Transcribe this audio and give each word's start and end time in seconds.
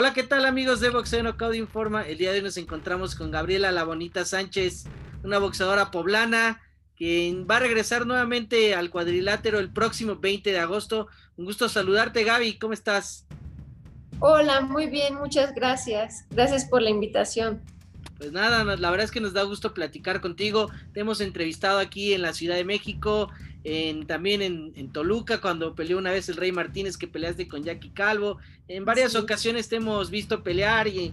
Hola, 0.00 0.14
¿qué 0.14 0.22
tal 0.22 0.46
amigos 0.46 0.78
de 0.78 0.90
Boxeo 0.90 1.24
Knockout 1.24 1.56
Informa? 1.56 2.06
El 2.06 2.18
día 2.18 2.30
de 2.30 2.36
hoy 2.36 2.44
nos 2.44 2.56
encontramos 2.56 3.16
con 3.16 3.32
Gabriela 3.32 3.72
La 3.72 3.82
Bonita 3.82 4.24
Sánchez, 4.24 4.84
una 5.24 5.40
boxeadora 5.40 5.90
poblana 5.90 6.62
que 6.94 7.44
va 7.50 7.56
a 7.56 7.58
regresar 7.58 8.06
nuevamente 8.06 8.76
al 8.76 8.90
cuadrilátero 8.90 9.58
el 9.58 9.72
próximo 9.72 10.14
20 10.14 10.52
de 10.52 10.58
agosto. 10.60 11.08
Un 11.36 11.46
gusto 11.46 11.68
saludarte, 11.68 12.22
Gaby, 12.22 12.60
¿cómo 12.60 12.74
estás? 12.74 13.26
Hola, 14.20 14.60
muy 14.60 14.86
bien, 14.86 15.16
muchas 15.16 15.52
gracias. 15.52 16.26
Gracias 16.30 16.64
por 16.64 16.80
la 16.80 16.90
invitación. 16.90 17.60
Pues 18.18 18.30
nada, 18.30 18.62
la 18.62 18.90
verdad 18.92 19.04
es 19.04 19.10
que 19.10 19.20
nos 19.20 19.32
da 19.32 19.42
gusto 19.42 19.74
platicar 19.74 20.20
contigo. 20.20 20.70
Te 20.92 21.00
hemos 21.00 21.20
entrevistado 21.20 21.80
aquí 21.80 22.14
en 22.14 22.22
la 22.22 22.34
Ciudad 22.34 22.54
de 22.54 22.64
México, 22.64 23.30
también 24.06 24.42
en, 24.42 24.92
Toluca, 24.92 25.40
cuando 25.40 25.74
peleó 25.74 25.98
una 25.98 26.10
vez 26.10 26.28
el 26.28 26.36
Rey 26.36 26.52
Martínez, 26.52 26.96
que 26.96 27.08
peleaste 27.08 27.48
con 27.48 27.64
Jackie 27.64 27.90
Calvo. 27.90 28.38
En 28.66 28.84
varias 28.84 29.14
ocasiones 29.14 29.68
te 29.68 29.76
hemos 29.76 30.10
visto 30.10 30.42
pelear 30.42 30.88
y, 30.88 31.12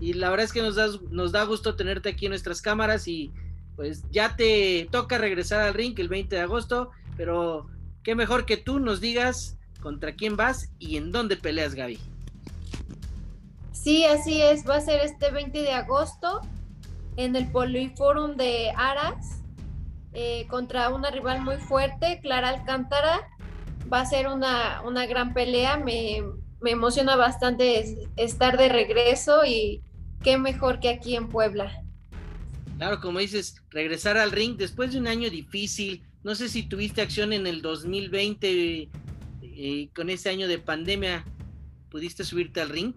la 0.00 0.28
verdad 0.30 0.44
es 0.44 0.52
que 0.52 0.62
nos 0.62 0.74
da, 0.76 0.88
nos 1.10 1.32
da 1.32 1.44
gusto 1.44 1.76
tenerte 1.76 2.10
aquí 2.10 2.26
en 2.26 2.30
nuestras 2.30 2.60
cámaras 2.60 3.08
y 3.08 3.32
pues 3.76 4.04
ya 4.10 4.36
te 4.36 4.86
toca 4.90 5.18
regresar 5.18 5.60
al 5.60 5.74
ring 5.74 5.98
el 5.98 6.08
20 6.08 6.36
de 6.36 6.42
agosto, 6.42 6.90
pero 7.16 7.68
qué 8.02 8.14
mejor 8.14 8.44
que 8.44 8.56
tú 8.56 8.78
nos 8.78 9.00
digas 9.00 9.56
contra 9.80 10.14
quién 10.14 10.36
vas 10.36 10.70
y 10.78 10.96
en 10.96 11.10
dónde 11.10 11.36
peleas, 11.36 11.74
Gaby. 11.74 11.98
Sí, 13.72 14.04
así 14.04 14.40
es, 14.40 14.68
va 14.68 14.76
a 14.76 14.80
ser 14.80 15.00
este 15.00 15.30
20 15.30 15.62
de 15.62 15.72
agosto 15.72 16.40
en 17.16 17.36
el 17.36 17.50
Poliforum 17.50 18.36
de 18.36 18.70
Aras 18.76 19.33
eh, 20.14 20.46
contra 20.48 20.88
una 20.90 21.10
rival 21.10 21.42
muy 21.42 21.56
fuerte, 21.56 22.20
Clara 22.22 22.48
Alcántara. 22.48 23.28
Va 23.92 24.00
a 24.00 24.06
ser 24.06 24.28
una, 24.28 24.80
una 24.82 25.06
gran 25.06 25.34
pelea, 25.34 25.76
me, 25.76 26.22
me 26.60 26.70
emociona 26.70 27.16
bastante 27.16 28.08
estar 28.16 28.56
de 28.56 28.68
regreso 28.68 29.44
y 29.44 29.82
qué 30.22 30.38
mejor 30.38 30.80
que 30.80 30.88
aquí 30.88 31.16
en 31.16 31.28
Puebla. 31.28 31.82
Claro, 32.78 33.00
como 33.00 33.18
dices, 33.18 33.62
regresar 33.70 34.16
al 34.16 34.32
ring 34.32 34.56
después 34.56 34.92
de 34.92 34.98
un 34.98 35.06
año 35.06 35.30
difícil. 35.30 36.02
No 36.22 36.34
sé 36.34 36.48
si 36.48 36.62
tuviste 36.62 37.02
acción 37.02 37.32
en 37.32 37.46
el 37.46 37.60
2020 37.60 38.88
eh, 39.42 39.88
con 39.94 40.10
ese 40.10 40.30
año 40.30 40.48
de 40.48 40.58
pandemia. 40.58 41.24
¿Pudiste 41.90 42.24
subirte 42.24 42.60
al 42.60 42.70
ring? 42.70 42.94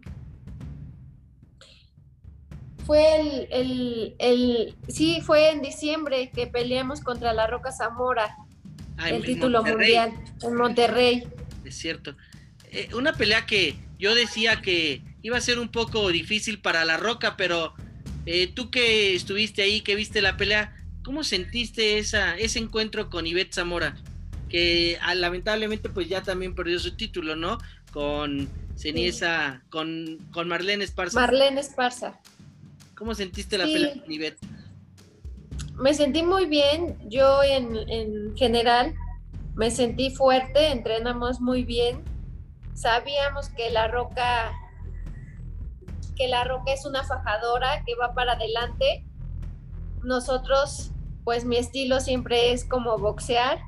Fue 2.88 3.19
el, 3.19 3.47
el, 3.52 4.16
el, 4.17 4.75
sí, 4.88 5.19
fue 5.21 5.52
en 5.52 5.61
diciembre 5.61 6.31
que 6.33 6.47
peleamos 6.47 7.02
contra 7.02 7.33
la 7.33 7.45
Roca 7.45 7.73
Zamora, 7.73 8.38
ah, 8.97 9.09
el 9.09 9.25
título 9.25 9.61
mundial 9.61 10.13
en 10.41 10.55
Monterrey. 10.55 11.27
Es 11.65 11.75
cierto. 11.75 12.15
Eh, 12.71 12.88
una 12.95 13.11
pelea 13.11 13.45
que 13.45 13.75
yo 13.99 14.15
decía 14.15 14.61
que 14.61 15.02
iba 15.21 15.38
a 15.38 15.41
ser 15.41 15.59
un 15.59 15.67
poco 15.67 16.08
difícil 16.08 16.59
para 16.59 16.85
la 16.85 16.95
Roca, 16.95 17.35
pero 17.35 17.73
eh, 18.25 18.47
tú 18.47 18.71
que 18.71 19.13
estuviste 19.15 19.63
ahí, 19.63 19.81
que 19.81 19.95
viste 19.95 20.21
la 20.21 20.38
pelea, 20.38 20.73
¿cómo 21.03 21.25
sentiste 21.25 21.97
esa, 21.97 22.38
ese 22.38 22.59
encuentro 22.59 23.09
con 23.09 23.27
Ivette 23.27 23.53
Zamora? 23.53 23.97
Que 24.47 24.97
ah, 25.02 25.13
lamentablemente 25.13 25.89
pues 25.89 26.08
ya 26.08 26.23
también 26.23 26.55
perdió 26.55 26.80
su 26.80 26.95
título, 26.95 27.35
¿no? 27.35 27.58
Con 27.91 28.47
Ceniza, 28.77 29.61
con, 29.69 30.19
con 30.31 30.47
Marlene 30.47 30.85
Esparza. 30.85 31.19
Marlene 31.19 31.59
Esparza. 31.59 32.17
¿Cómo 32.97 33.13
sentiste 33.13 33.57
la 33.59 33.65
pelea 33.65 33.93
con 33.93 34.11
Ivette? 34.11 34.39
Me 35.75 35.93
sentí 35.93 36.23
muy 36.23 36.47
bien. 36.47 36.97
Yo 37.09 37.43
en, 37.43 38.35
general 38.35 38.95
me 39.53 39.69
sentí 39.69 40.09
fuerte, 40.09 40.71
entrenamos 40.71 41.39
muy 41.39 41.63
bien. 41.63 42.03
Sabíamos 42.73 43.49
que 43.49 43.69
la 43.69 43.87
roca 43.87 44.51
que 46.15 46.27
la 46.27 46.43
roca 46.43 46.73
es 46.73 46.83
una 46.85 47.03
fajadora 47.03 47.83
que 47.85 47.93
va 47.93 48.15
para 48.15 48.33
adelante. 48.33 49.05
Nosotros, 50.03 50.91
pues 51.23 51.45
mi 51.45 51.57
estilo 51.57 51.99
siempre 51.99 52.51
es 52.51 52.65
como 52.65 52.97
boxear 52.97 53.59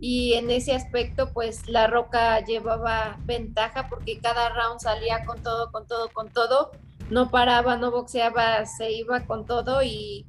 y 0.00 0.32
en 0.32 0.50
ese 0.50 0.72
aspecto, 0.72 1.32
pues 1.32 1.68
la 1.68 1.86
roca 1.86 2.40
llevaba 2.44 3.18
ventaja 3.24 3.88
porque 3.88 4.18
cada 4.18 4.48
round 4.48 4.80
salía 4.80 5.24
con 5.24 5.40
todo, 5.40 5.70
con 5.70 5.86
todo, 5.86 6.08
con 6.12 6.28
todo 6.32 6.72
no 7.12 7.30
paraba, 7.30 7.76
no 7.76 7.90
boxeaba, 7.90 8.64
se 8.64 8.90
iba 8.90 9.26
con 9.26 9.44
todo 9.44 9.82
y, 9.82 10.26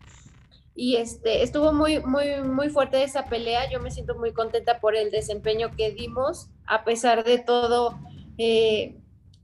y 0.76 0.98
este, 0.98 1.42
estuvo 1.42 1.72
muy, 1.72 2.02
muy, 2.02 2.42
muy 2.44 2.70
fuerte 2.70 3.02
esa 3.04 3.26
pelea. 3.26 3.70
Yo 3.72 3.80
me 3.80 3.90
siento 3.90 4.16
muy 4.16 4.34
contenta 4.34 4.80
por 4.82 4.96
el 4.96 5.10
desempeño 5.10 5.72
que 5.78 5.92
dimos. 5.92 6.50
A 6.68 6.84
pesar 6.84 7.24
de 7.24 7.40
todo, 7.40 7.98
eh, 8.38 8.98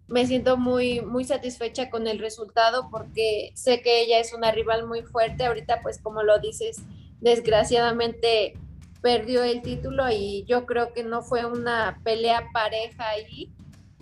me 0.08 0.26
siento 0.26 0.58
muy, 0.58 1.00
muy 1.00 1.24
satisfecha 1.24 1.90
con 1.90 2.08
el 2.08 2.20
resultado 2.20 2.90
porque 2.92 3.52
sé 3.56 3.82
que 3.82 4.02
ella 4.02 4.20
es 4.20 4.34
una 4.34 4.52
rival 4.52 4.86
muy 4.86 5.04
fuerte. 5.04 5.46
Ahorita, 5.46 5.80
pues 5.82 5.98
como 6.02 6.24
lo 6.24 6.40
dices, 6.40 6.82
desgraciadamente 7.22 8.58
perdió 9.02 9.44
el 9.44 9.62
título 9.62 10.12
y 10.12 10.44
yo 10.46 10.66
creo 10.66 10.92
que 10.92 11.06
no 11.06 11.22
fue 11.22 11.46
una 11.46 12.02
pelea 12.04 12.50
pareja 12.52 13.08
ahí 13.08 13.50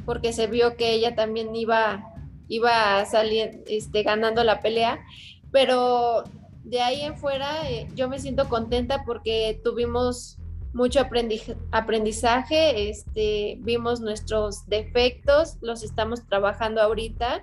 porque 0.06 0.34
se 0.34 0.48
vio 0.48 0.76
que 0.76 0.94
ella 0.94 1.14
también 1.14 1.56
iba 1.56 2.17
iba 2.48 3.00
a 3.00 3.06
salir 3.06 3.64
este, 3.68 4.04
ganando 4.04 4.44
la 4.44 4.62
pelea, 4.62 5.00
pero 5.52 6.24
de 6.64 6.82
ahí 6.82 7.02
en 7.02 7.18
fuera 7.18 7.70
eh, 7.70 7.88
yo 7.96 8.10
me 8.10 8.20
siento 8.20 8.50
contenta 8.50 9.04
porque 9.06 9.60
tuvimos 9.64 10.38
mucho 10.74 11.00
aprendizaje, 11.72 12.90
este, 12.90 13.58
vimos 13.62 14.00
nuestros 14.00 14.68
defectos, 14.68 15.58
los 15.62 15.82
estamos 15.84 16.28
trabajando 16.28 16.82
ahorita 16.82 17.42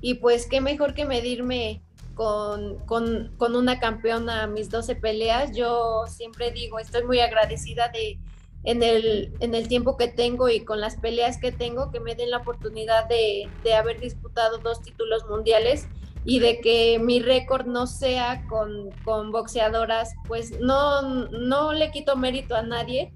y 0.00 0.14
pues 0.14 0.46
qué 0.46 0.60
mejor 0.60 0.92
que 0.92 1.06
medirme 1.06 1.82
con, 2.14 2.78
con, 2.86 3.32
con 3.36 3.56
una 3.56 3.80
campeona 3.80 4.42
a 4.42 4.46
mis 4.46 4.70
12 4.70 4.96
peleas. 4.96 5.56
Yo 5.56 6.04
siempre 6.06 6.50
digo, 6.50 6.78
estoy 6.78 7.04
muy 7.04 7.20
agradecida 7.20 7.88
de 7.88 8.18
en 8.64 8.82
el, 8.82 9.32
en 9.40 9.54
el 9.54 9.68
tiempo 9.68 9.96
que 9.96 10.08
tengo 10.08 10.48
y 10.48 10.64
con 10.64 10.80
las 10.80 10.96
peleas 10.96 11.38
que 11.38 11.52
tengo, 11.52 11.90
que 11.90 12.00
me 12.00 12.14
den 12.14 12.30
la 12.30 12.38
oportunidad 12.38 13.06
de, 13.08 13.48
haber 13.74 14.00
disputado 14.00 14.58
dos 14.58 14.80
títulos 14.82 15.26
mundiales 15.28 15.86
y 16.24 16.38
de 16.38 16.60
que 16.60 16.98
mi 16.98 17.20
récord 17.20 17.66
no 17.66 17.86
sea 17.86 18.46
con, 18.48 18.90
con, 19.04 19.30
boxeadoras, 19.30 20.14
pues 20.26 20.58
no, 20.58 21.02
no 21.02 21.74
le 21.74 21.90
quito 21.90 22.16
mérito 22.16 22.56
a 22.56 22.62
nadie, 22.62 23.12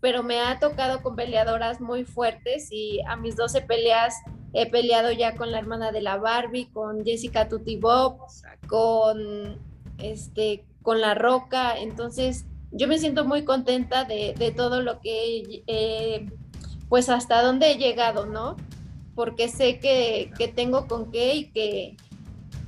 pero 0.00 0.22
me 0.22 0.40
ha 0.40 0.60
tocado 0.60 1.02
con 1.02 1.16
peleadoras 1.16 1.80
muy 1.80 2.04
fuertes 2.04 2.68
y 2.70 3.00
a 3.08 3.16
mis 3.16 3.34
12 3.34 3.62
peleas 3.62 4.14
he 4.52 4.70
peleado 4.70 5.10
ya 5.10 5.34
con 5.34 5.50
la 5.50 5.58
hermana 5.58 5.90
de 5.90 6.02
la 6.02 6.18
Barbie, 6.18 6.70
con 6.72 7.04
Jessica 7.04 7.48
Bob 7.80 8.18
con, 8.68 9.58
este, 9.98 10.64
con 10.82 11.00
La 11.00 11.14
Roca, 11.14 11.76
entonces 11.78 12.46
yo 12.72 12.88
me 12.88 12.98
siento 12.98 13.24
muy 13.24 13.44
contenta 13.44 14.04
de, 14.04 14.54
todo 14.56 14.82
lo 14.82 15.00
que, 15.00 15.62
eh, 15.66 16.26
pues 16.88 17.08
hasta 17.08 17.42
dónde 17.42 17.72
he 17.72 17.76
llegado, 17.76 18.26
¿no? 18.26 18.56
Porque 19.14 19.48
sé 19.48 19.78
que, 19.78 20.32
tengo 20.54 20.86
con 20.86 21.10
qué 21.10 21.34
y 21.34 21.44
que, 21.50 21.96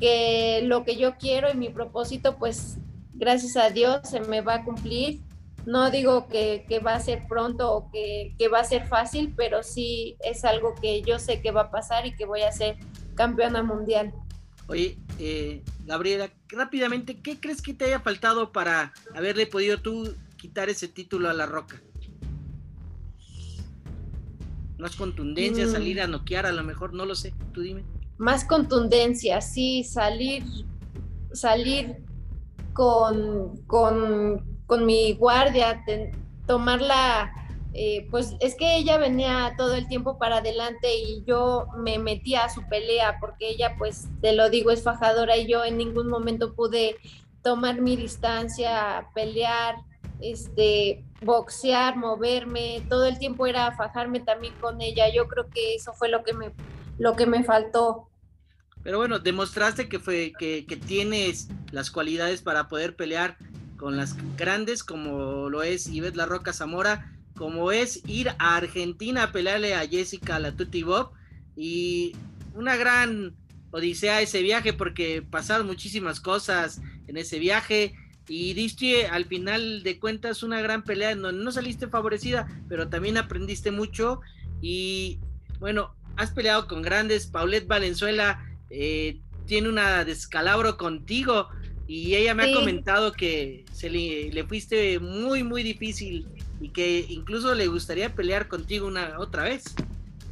que 0.01 0.61
lo 0.65 0.85
que 0.85 0.97
yo 0.97 1.17
quiero 1.17 1.51
y 1.51 1.57
mi 1.57 1.71
propósito, 1.71 2.37
pues 2.37 2.77
gracias 3.15 3.57
a 3.57 3.71
Dios 3.71 4.01
se 4.05 4.21
me 4.21 4.43
va 4.43 4.57
a 4.57 4.65
cumplir. 4.65 5.21
No 5.65 5.91
digo 5.91 6.29
que, 6.29 6.67
va 6.87 6.95
a 6.95 7.01
ser 7.01 7.27
pronto 7.27 7.73
o 7.73 7.91
que, 7.91 8.35
que, 8.39 8.49
va 8.49 8.61
a 8.61 8.65
ser 8.65 8.87
fácil, 8.87 9.33
pero 9.35 9.63
sí 9.63 10.17
es 10.21 10.45
algo 10.45 10.75
que 10.75 11.01
yo 11.01 11.19
sé 11.19 11.41
que 11.41 11.51
va 11.51 11.63
a 11.63 11.71
pasar 11.71 12.05
y 12.05 12.15
que 12.15 12.27
voy 12.27 12.43
a 12.43 12.53
ser 12.53 12.77
campeona 13.15 13.63
mundial. 13.63 14.13
Oye, 14.69 14.99
eh, 15.19 15.63
Gabriela, 15.85 16.31
rápidamente, 16.49 17.21
¿qué 17.21 17.41
crees 17.41 17.63
que 17.63 17.75
te 17.75 17.87
haya 17.87 18.01
faltado 18.01 18.53
para 18.53 18.93
haberle 19.15 19.47
podido 19.47 19.79
tú 19.79 20.15
quitar 20.37 20.69
ese 20.69 20.89
título 20.89 21.29
a 21.29 21.33
la 21.33 21.47
Roca? 21.47 21.81
Más 24.79 24.97
contundencia, 24.97 25.67
mm. 25.67 25.71
salir 25.71 26.01
a 26.01 26.07
noquear, 26.07 26.47
a 26.47 26.53
lo 26.53 26.65
mejor, 26.65 26.95
no 26.95 27.07
lo 27.07 27.15
sé, 27.15 27.33
tú 27.53 27.61
dime. 27.61 27.85
Más 28.19 28.45
contundencia, 28.45 29.41
sí, 29.41 29.85
salir, 29.85 30.45
salir 31.33 31.97
con, 32.73 33.57
con, 33.67 34.61
con 34.67 34.85
mi 34.85 35.15
guardia, 35.15 35.85
tomar 36.47 36.81
la 36.81 37.33
eh, 37.77 38.07
pues 38.09 38.37
es 38.39 38.55
que 38.55 38.77
ella 38.77 38.99
venía 38.99 39.55
todo 39.59 39.75
el 39.75 39.89
tiempo 39.89 40.17
para 40.17 40.37
adelante 40.37 40.95
y 40.95 41.25
yo 41.27 41.67
me 41.77 41.99
metía 41.99 42.45
a 42.45 42.49
su 42.49 42.63
pelea 42.69 43.19
porque 43.19 43.49
ella 43.49 43.75
pues 43.77 44.07
te 44.21 44.33
lo 44.33 44.49
digo 44.49 44.71
es 44.71 44.85
fajadora 44.85 45.37
y 45.37 45.49
yo 45.49 45.65
en 45.65 45.77
ningún 45.77 46.07
momento 46.07 46.55
pude 46.55 46.97
tomar 47.43 47.81
mi 47.81 47.97
distancia, 47.97 49.09
pelear, 49.13 49.75
este, 50.21 51.05
boxear, 51.21 51.97
moverme, 51.97 52.83
todo 52.89 53.07
el 53.07 53.19
tiempo 53.19 53.47
era 53.47 53.77
fajarme 53.77 54.21
también 54.21 54.55
con 54.61 54.81
ella. 54.81 55.13
Yo 55.13 55.27
creo 55.27 55.51
que 55.51 55.75
eso 55.75 55.93
fue 55.93 56.09
lo 56.09 56.23
que 56.23 56.33
me, 56.33 56.53
lo 56.99 57.17
que 57.17 57.27
me 57.27 57.43
faltó. 57.43 58.09
Pero 58.85 58.99
bueno, 58.99 59.19
demostraste 59.19 59.89
que 59.89 59.99
fue 59.99 60.33
que, 60.39 60.65
que 60.65 60.77
tienes 60.77 61.49
las 61.73 61.91
cualidades 61.91 62.41
para 62.41 62.69
poder 62.69 62.95
pelear 62.95 63.37
con 63.77 63.97
las 63.97 64.17
grandes 64.37 64.85
como 64.85 65.51
lo 65.51 65.63
es 65.65 65.89
Ivette 65.89 66.17
La 66.17 66.27
Roca 66.27 66.53
Zamora 66.53 67.11
como 67.37 67.73
es 67.73 68.03
ir 68.07 68.31
a 68.39 68.57
Argentina 68.57 69.25
a 69.25 69.33
pelearle 69.33 69.75
a 69.75 69.87
Jessica 69.87 70.39
la 70.39 70.57
Tutti 70.57 70.83
Bob. 70.83 71.11
Y 71.57 72.15
una 72.55 72.77
gran 72.77 73.35
odisea 73.71 74.23
ese 74.23 74.43
viaje 74.43 74.73
porque 74.73 75.23
pasaron 75.23 75.67
muchísimas 75.67 76.21
cosas 76.21 76.81
en 77.09 77.17
ese 77.17 77.39
viaje 77.39 77.95
y 78.29 78.55
diste 78.55 79.07
al 79.07 79.25
final 79.27 79.83
de 79.83 79.99
cuentas 79.99 80.43
una 80.43 80.61
gran 80.63 80.85
pelea 80.85 81.11
en 81.11 81.23
donde 81.23 81.45
no 81.45 81.53
saliste 81.53 81.89
favorecida, 81.89 82.49
pero 82.69 82.89
también 82.89 83.19
aprendiste 83.19 83.71
mucho 83.71 84.21
y 84.63 85.19
bueno, 85.59 85.95
has 86.17 86.31
peleado 86.31 86.69
con 86.69 86.83
grandes, 86.83 87.27
Paulette 87.27 87.67
Valenzuela 87.67 88.45
eh, 88.71 89.21
tiene 89.47 89.69
una 89.69 90.05
descalabro 90.05 90.77
contigo 90.77 91.49
y 91.87 92.15
ella 92.15 92.35
me 92.35 92.45
ha 92.45 92.55
comentado 92.55 93.13
que 93.13 93.65
se 93.73 93.91
le, 93.91 94.31
le, 94.31 94.45
fuiste 94.45 94.99
muy 94.99 95.43
muy 95.43 95.63
difícil 95.63 96.27
y 96.61 96.71
que 96.71 97.05
incluso 97.09 97.55
le 97.55 97.67
gustaría 97.67 98.15
pelear 98.15 98.49
contigo 98.49 98.87
una 98.87 99.19
otra 99.19 99.45
vez. 99.45 99.65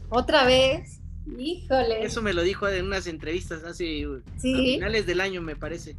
Otra 0.09 0.45
vez, 0.45 1.01
híjole. 1.39 2.05
Eso 2.05 2.23
me 2.23 2.33
lo 2.33 2.43
dijo 2.43 2.69
en 2.69 2.87
unas 2.87 3.07
entrevistas 3.07 3.65
hace 3.65 4.07
finales 4.41 5.07
del 5.07 5.21
año 5.21 5.43
me 5.43 5.57
parece. 5.57 5.97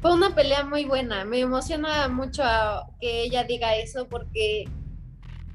Fue 0.00 0.12
una 0.12 0.34
pelea 0.34 0.64
muy 0.64 0.84
buena, 0.84 1.24
me 1.24 1.40
emociona 1.40 2.08
mucho 2.08 2.42
que 3.00 3.22
ella 3.22 3.44
diga 3.44 3.76
eso 3.76 4.08
porque 4.08 4.64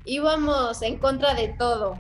íbamos 0.06 0.82
en 0.82 0.98
contra 0.98 1.34
de 1.34 1.50
todo. 1.50 2.00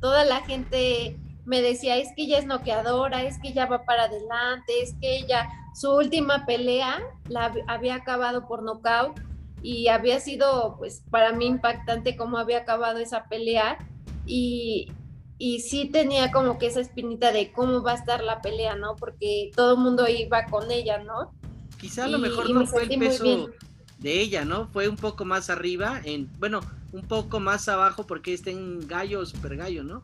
Toda 0.00 0.24
la 0.24 0.42
gente 0.42 1.16
me 1.44 1.60
decía, 1.62 1.96
es 1.96 2.08
que 2.14 2.22
ella 2.22 2.38
es 2.38 2.46
noqueadora, 2.46 3.24
es 3.24 3.38
que 3.40 3.48
ella 3.48 3.66
va 3.66 3.84
para 3.84 4.04
adelante, 4.04 4.82
es 4.82 4.94
que 5.00 5.16
ella, 5.16 5.48
su 5.78 5.92
última 5.92 6.44
pelea 6.44 6.98
la 7.28 7.54
había 7.68 7.94
acabado 7.94 8.48
por 8.48 8.62
nocaut 8.64 9.16
y 9.62 9.88
había 9.88 10.18
sido, 10.18 10.76
pues, 10.78 11.02
para 11.10 11.32
mí 11.32 11.46
impactante 11.46 12.16
cómo 12.16 12.38
había 12.38 12.58
acabado 12.58 12.98
esa 12.98 13.28
pelea 13.28 13.78
y, 14.26 14.90
y 15.38 15.60
sí 15.60 15.88
tenía 15.88 16.32
como 16.32 16.58
que 16.58 16.66
esa 16.66 16.80
espinita 16.80 17.30
de 17.30 17.52
cómo 17.52 17.82
va 17.82 17.92
a 17.92 17.96
estar 17.96 18.24
la 18.24 18.40
pelea, 18.40 18.74
¿no? 18.74 18.96
Porque 18.96 19.50
todo 19.54 19.74
el 19.74 19.80
mundo 19.80 20.08
iba 20.08 20.46
con 20.46 20.70
ella, 20.70 20.98
¿no? 20.98 21.32
Quizá 21.80 22.06
a 22.06 22.08
lo 22.08 22.18
mejor 22.18 22.50
no 22.50 22.66
fue 22.66 22.82
el 22.82 22.98
peso 22.98 23.50
de 23.98 24.20
ella, 24.20 24.44
¿no? 24.44 24.66
Fue 24.68 24.88
un 24.88 24.96
poco 24.96 25.24
más 25.24 25.48
arriba, 25.48 26.00
en, 26.04 26.28
bueno, 26.40 26.60
un 26.92 27.02
poco 27.02 27.38
más 27.38 27.68
abajo 27.68 28.04
porque 28.04 28.34
está 28.34 28.50
en 28.50 28.86
gallo, 28.88 29.24
super 29.26 29.56
gallo, 29.56 29.84
¿no? 29.84 30.02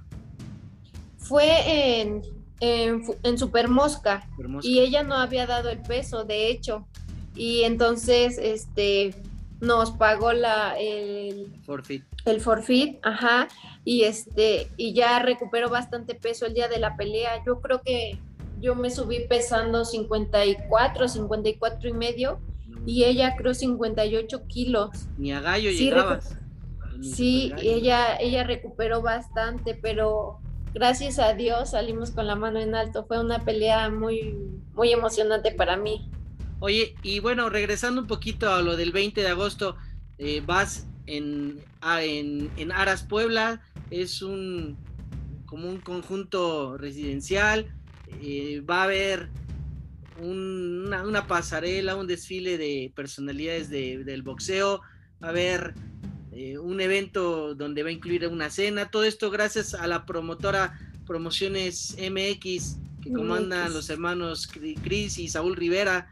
Fue 1.18 2.00
en, 2.00 2.22
en, 2.60 3.38
Super 3.38 3.68
Mosca, 3.68 4.28
y 4.62 4.80
ella 4.80 5.02
no 5.02 5.14
había 5.14 5.46
dado 5.46 5.70
el 5.70 5.80
peso, 5.80 6.24
de 6.24 6.48
hecho. 6.50 6.86
Y 7.34 7.62
entonces, 7.62 8.38
este, 8.38 9.14
nos 9.60 9.90
pagó 9.92 10.32
la, 10.32 10.76
el 10.78 11.52
forfeit. 11.64 12.04
El 12.24 12.40
forfeit, 12.40 12.98
ajá, 13.02 13.48
y 13.84 14.02
este, 14.02 14.68
y 14.76 14.94
ya 14.94 15.18
recuperó 15.18 15.68
bastante 15.68 16.14
peso 16.14 16.46
el 16.46 16.54
día 16.54 16.68
de 16.68 16.78
la 16.78 16.96
pelea. 16.96 17.42
Yo 17.44 17.60
creo 17.60 17.82
que 17.82 18.18
yo 18.60 18.74
me 18.74 18.90
subí 18.90 19.20
pesando 19.28 19.84
54, 19.84 21.08
54 21.08 21.88
y 21.88 21.92
medio 21.92 22.40
y 22.86 23.04
ella 23.04 23.34
creo 23.36 23.54
58 23.54 24.46
kilos. 24.46 24.90
Ni 25.18 25.32
a 25.32 25.40
gallo 25.40 25.70
sí, 25.70 25.78
llegabas. 25.78 26.36
Sí, 27.02 27.52
ella, 27.60 28.16
ella 28.16 28.44
recuperó 28.44 29.02
bastante, 29.02 29.74
pero 29.74 30.38
gracias 30.74 31.18
a 31.18 31.32
Dios 31.34 31.70
salimos 31.70 32.10
con 32.10 32.26
la 32.26 32.36
mano 32.36 32.60
en 32.60 32.74
alto. 32.74 33.06
Fue 33.06 33.18
una 33.18 33.44
pelea 33.44 33.88
muy, 33.88 34.36
muy 34.74 34.92
emocionante 34.92 35.52
para 35.52 35.76
mí. 35.76 36.10
Oye, 36.60 36.94
y 37.02 37.20
bueno, 37.20 37.48
regresando 37.48 38.02
un 38.02 38.06
poquito 38.06 38.52
a 38.52 38.60
lo 38.60 38.76
del 38.76 38.92
20 38.92 39.20
de 39.22 39.28
agosto, 39.28 39.76
eh, 40.18 40.42
vas 40.44 40.86
en, 41.06 41.60
en, 42.00 42.50
en 42.56 42.72
Aras 42.72 43.04
Puebla, 43.04 43.62
es 43.90 44.22
un 44.22 44.76
como 45.54 45.68
un 45.68 45.78
conjunto 45.78 46.76
residencial, 46.78 47.72
eh, 48.20 48.60
va 48.68 48.80
a 48.80 48.84
haber 48.84 49.28
una, 50.20 51.26
pasarela, 51.28 51.96
un 51.96 52.06
desfile 52.06 52.58
de 52.58 52.92
personalidades 52.94 53.70
del 53.70 54.22
boxeo, 54.22 54.80
va 55.22 55.28
a 55.28 55.30
haber 55.30 55.74
eh, 56.34 56.58
un 56.58 56.81
evento 56.81 57.54
donde 57.54 57.82
va 57.82 57.88
a 57.88 57.92
incluir 57.92 58.26
una 58.28 58.50
cena, 58.50 58.90
todo 58.90 59.04
esto 59.04 59.31
gracias 59.31 59.75
a 59.75 59.86
la 59.86 60.04
promotora 60.04 60.78
Promociones 61.06 61.96
MX 61.98 62.76
que 63.02 63.12
comandan 63.12 63.75
los 63.75 63.90
hermanos 63.90 64.48
Cris 64.82 65.19
y 65.19 65.28
Saúl 65.28 65.54
Rivera. 65.54 66.10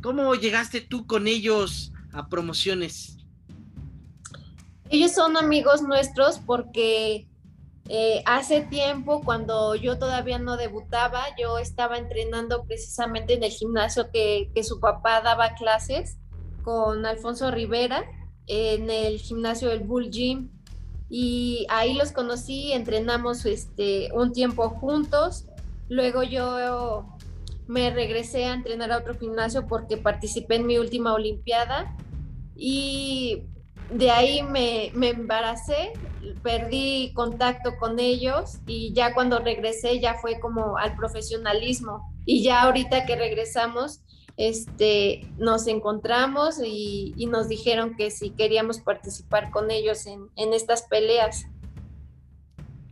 ¿Cómo 0.00 0.34
llegaste 0.36 0.80
tú 0.80 1.06
con 1.06 1.26
ellos 1.26 1.92
a 2.12 2.28
promociones? 2.28 3.18
Ellos 4.88 5.12
son 5.12 5.36
amigos 5.36 5.82
nuestros 5.82 6.38
porque 6.38 7.26
eh, 7.88 8.22
hace 8.24 8.60
tiempo, 8.60 9.20
cuando 9.24 9.74
yo 9.74 9.98
todavía 9.98 10.38
no 10.38 10.56
debutaba, 10.56 11.24
yo 11.36 11.58
estaba 11.58 11.98
entrenando 11.98 12.64
precisamente 12.64 13.34
en 13.34 13.42
el 13.42 13.50
gimnasio 13.50 14.10
que, 14.12 14.48
su 14.62 14.78
papá 14.78 15.20
daba 15.22 15.54
clases 15.54 16.18
con 16.62 17.04
Alfonso 17.04 17.50
Rivera, 17.50 18.04
en 18.50 18.90
el 18.90 19.18
gimnasio 19.18 19.68
del 19.68 19.80
Bull 19.80 20.10
Gym. 20.10 20.50
Y 21.08 21.66
ahí 21.68 21.94
los 21.94 22.12
conocí, 22.12 22.72
entrenamos 22.72 23.46
este, 23.46 24.10
un 24.12 24.32
tiempo 24.32 24.68
juntos. 24.70 25.46
Luego 25.88 26.22
yo 26.22 27.06
me 27.66 27.90
regresé 27.90 28.46
a 28.46 28.54
entrenar 28.54 28.90
a 28.92 28.98
otro 28.98 29.16
gimnasio 29.18 29.66
porque 29.66 29.96
participé 29.96 30.56
en 30.56 30.66
mi 30.66 30.78
última 30.78 31.14
Olimpiada. 31.14 31.96
Y 32.56 33.44
de 33.92 34.10
ahí 34.10 34.42
me, 34.42 34.90
me 34.94 35.10
embaracé, 35.10 35.92
perdí 36.42 37.12
contacto 37.14 37.76
con 37.78 37.98
ellos 37.98 38.58
y 38.66 38.92
ya 38.92 39.14
cuando 39.14 39.38
regresé 39.38 40.00
ya 40.00 40.14
fue 40.14 40.38
como 40.38 40.76
al 40.76 40.94
profesionalismo 40.96 42.12
y 42.24 42.42
ya 42.42 42.62
ahorita 42.62 43.06
que 43.06 43.16
regresamos 43.16 44.02
este 44.36 45.26
nos 45.38 45.66
encontramos 45.66 46.60
y, 46.64 47.14
nos 47.26 47.48
dijeron 47.48 47.96
que 47.96 48.10
si 48.10 48.30
queríamos 48.30 48.80
participar 48.80 49.50
con 49.50 49.70
ellos 49.70 50.06
en, 50.06 50.52
estas 50.52 50.82
peleas. 50.82 51.46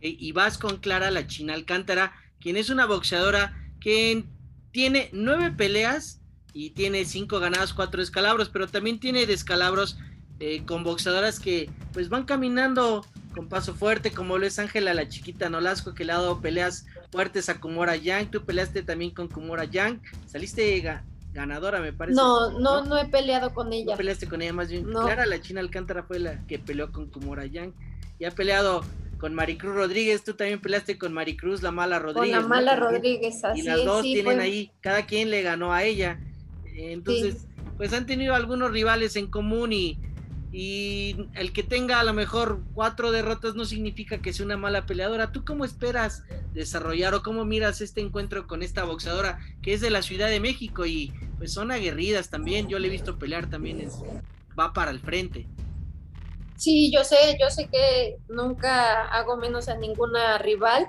Y 0.01 0.31
vas 0.31 0.57
con 0.57 0.77
Clara 0.77 1.11
la 1.11 1.27
China 1.27 1.53
Alcántara 1.53 2.13
quien 2.39 2.57
es 2.57 2.69
una 2.69 2.85
boxeadora 2.85 3.53
que 3.79 4.23
tiene 4.71 5.09
nueve 5.13 5.51
peleas 5.51 6.21
y 6.53 6.71
tiene 6.71 7.05
cinco 7.05 7.39
ganadas, 7.39 7.73
cuatro 7.73 7.99
descalabros, 7.99 8.49
pero 8.49 8.67
también 8.67 8.99
tiene 8.99 9.25
descalabros 9.25 9.97
eh, 10.39 10.63
con 10.65 10.83
boxeadoras 10.83 11.39
que 11.39 11.69
pues 11.93 12.09
van 12.09 12.23
caminando 12.23 13.05
con 13.33 13.47
paso 13.47 13.75
fuerte, 13.75 14.11
como 14.11 14.37
lo 14.37 14.45
es 14.45 14.57
Ángela 14.57 14.93
la 14.93 15.07
chiquita 15.07 15.49
Nolasco, 15.49 15.93
que 15.93 16.05
le 16.05 16.13
ha 16.13 16.15
dado 16.15 16.41
peleas 16.41 16.85
fuertes 17.11 17.49
a 17.49 17.59
Kumora 17.59 17.95
Yang, 17.95 18.31
tú 18.31 18.45
peleaste 18.45 18.83
también 18.83 19.11
con 19.11 19.27
Kumora 19.27 19.65
Yang, 19.65 20.01
saliste 20.27 20.63
ganadora 21.33 21.79
me 21.79 21.93
parece. 21.93 22.15
No, 22.15 22.59
no, 22.59 22.83
no, 22.83 22.97
he 22.97 23.05
peleado 23.05 23.53
con 23.53 23.71
ella. 23.73 23.91
No 23.91 23.97
peleaste 23.97 24.27
con 24.27 24.41
ella 24.41 24.53
más 24.53 24.69
bien. 24.69 24.85
Clara 24.85 25.25
la 25.25 25.41
China 25.41 25.61
Alcántara 25.61 26.03
fue 26.03 26.19
la 26.19 26.45
que 26.47 26.59
peleó 26.59 26.91
con 26.91 27.07
Kumora 27.07 27.45
Yang 27.45 27.73
y 28.19 28.25
ha 28.25 28.31
peleado 28.31 28.83
con 29.19 29.33
Maricruz 29.33 29.75
Rodríguez, 29.75 30.23
tú 30.23 30.33
también 30.33 30.61
peleaste 30.61 30.97
con 30.97 31.13
Maricruz 31.13 31.61
la 31.61 31.71
mala 31.71 31.99
Rodríguez. 31.99 32.37
Con 32.37 32.41
la 32.41 32.47
mala 32.47 32.75
Rodríguez, 32.75 33.43
así 33.43 33.59
Y 33.59 33.63
las 33.63 33.83
dos 33.83 34.01
tienen 34.01 34.39
ahí, 34.39 34.71
cada 34.81 35.05
quien 35.05 35.29
le 35.29 35.41
ganó 35.41 35.73
a 35.73 35.83
ella. 35.83 36.19
Entonces, 36.73 37.45
pues 37.77 37.91
han 37.93 38.05
tenido 38.05 38.33
algunos 38.33 38.71
rivales 38.71 39.17
en 39.17 39.27
común 39.27 39.73
y 39.73 39.99
y 40.51 41.15
el 41.35 41.53
que 41.53 41.61
tenga 41.61 41.99
a 41.99 42.03
lo 42.03 42.13
mejor 42.13 42.61
cuatro 42.73 43.11
derrotas 43.11 43.53
no 43.53 43.65
significa 43.65 44.19
que 44.19 44.33
sea 44.33 44.45
una 44.45 44.57
mala 44.57 44.87
peleadora. 44.87 45.31
¿Tú 45.31 45.45
cómo 45.45 45.63
esperas 45.63 46.23
desarrollar 46.53 47.13
o 47.13 47.21
cómo 47.21 47.45
miras 47.45 47.81
este 47.81 48.01
encuentro 48.01 48.47
con 48.47 48.63
esta 48.63 48.83
boxeadora 48.83 49.39
que 49.61 49.73
es 49.73 49.81
de 49.81 49.91
la 49.91 50.01
Ciudad 50.01 50.27
de 50.27 50.39
México 50.39 50.87
y 50.87 51.13
pues 51.37 51.53
son 51.53 51.71
aguerridas 51.71 52.31
también? 52.31 52.67
Yo 52.67 52.79
le 52.79 52.87
he 52.87 52.91
visto 52.91 53.19
pelear 53.19 53.49
también, 53.49 53.87
va 54.59 54.73
para 54.73 54.89
el 54.89 54.99
frente. 54.99 55.45
Sí, 56.55 56.91
yo 56.91 57.03
sé, 57.03 57.37
yo 57.39 57.49
sé 57.51 57.69
que 57.71 58.17
nunca 58.27 59.03
hago 59.09 59.37
menos 59.37 59.69
a 59.69 59.77
ninguna 59.77 60.39
rival. 60.39 60.87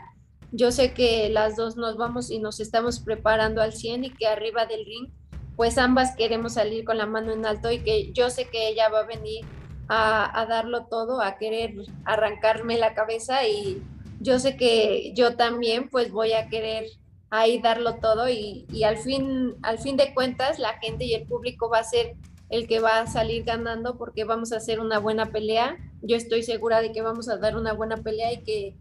Yo 0.53 0.73
sé 0.73 0.95
que 0.95 1.29
las 1.29 1.55
dos 1.55 1.77
nos 1.77 1.97
vamos 1.97 2.31
y 2.31 2.41
nos 2.41 2.61
estamos 2.61 2.99
preparando 2.99 3.61
al 3.61 3.73
100 3.73 4.05
y 4.05 4.11
que 4.11 4.27
arriba 4.27 4.67
del 4.67 4.85
ring 4.85 5.13
pues 5.61 5.77
ambas 5.77 6.17
queremos 6.17 6.55
salir 6.55 6.87
con 6.87 6.97
la 6.97 7.05
mano 7.05 7.33
en 7.33 7.45
alto 7.45 7.71
y 7.71 7.81
que 7.81 8.13
yo 8.13 8.31
sé 8.31 8.49
que 8.49 8.69
ella 8.69 8.89
va 8.89 9.01
a 9.01 9.07
venir 9.07 9.45
a, 9.89 10.47
darlo 10.49 10.87
todo, 10.87 11.21
a 11.21 11.37
querer 11.37 11.75
arrancarme 12.07 12.79
la 12.79 12.95
cabeza 12.95 13.47
y 13.47 13.83
yo 14.21 14.39
sé 14.39 14.57
que 14.57 15.13
yo 15.15 15.37
también 15.37 15.91
pues 15.91 16.13
voy 16.13 16.33
a 16.33 16.49
querer 16.49 16.87
ahí 17.29 17.61
darlo 17.61 17.97
todo 17.97 18.31
y, 18.31 18.65
al 18.85 18.97
fin 18.97 19.55
al 19.61 19.79
fin 19.79 19.99
de 19.99 20.15
cuentas 20.15 20.59
la 20.59 20.79
gente 20.79 21.05
y 21.05 21.13
el 21.13 21.27
público 21.27 21.69
va 21.69 21.81
a 21.81 21.85
ser 21.85 22.17
el 22.49 22.67
que 22.67 22.81
va 22.81 23.01
a 23.01 23.07
salir 23.07 23.45
ganando 23.45 23.99
porque 23.99 24.25
vamos 24.25 24.53
a 24.53 24.57
hacer 24.57 24.81
una 24.81 24.99
buena 24.99 25.27
pelea. 25.27 25.77
Yo 26.01 26.17
estoy 26.17 26.43
segura 26.43 26.81
de 26.81 26.91
que 26.91 27.03
vamos 27.03 27.29
a 27.29 27.37
dar 27.37 27.55
una 27.59 27.75
buena 27.75 27.99
pelea 27.99 28.33
y 28.33 28.39
que, 28.45 28.77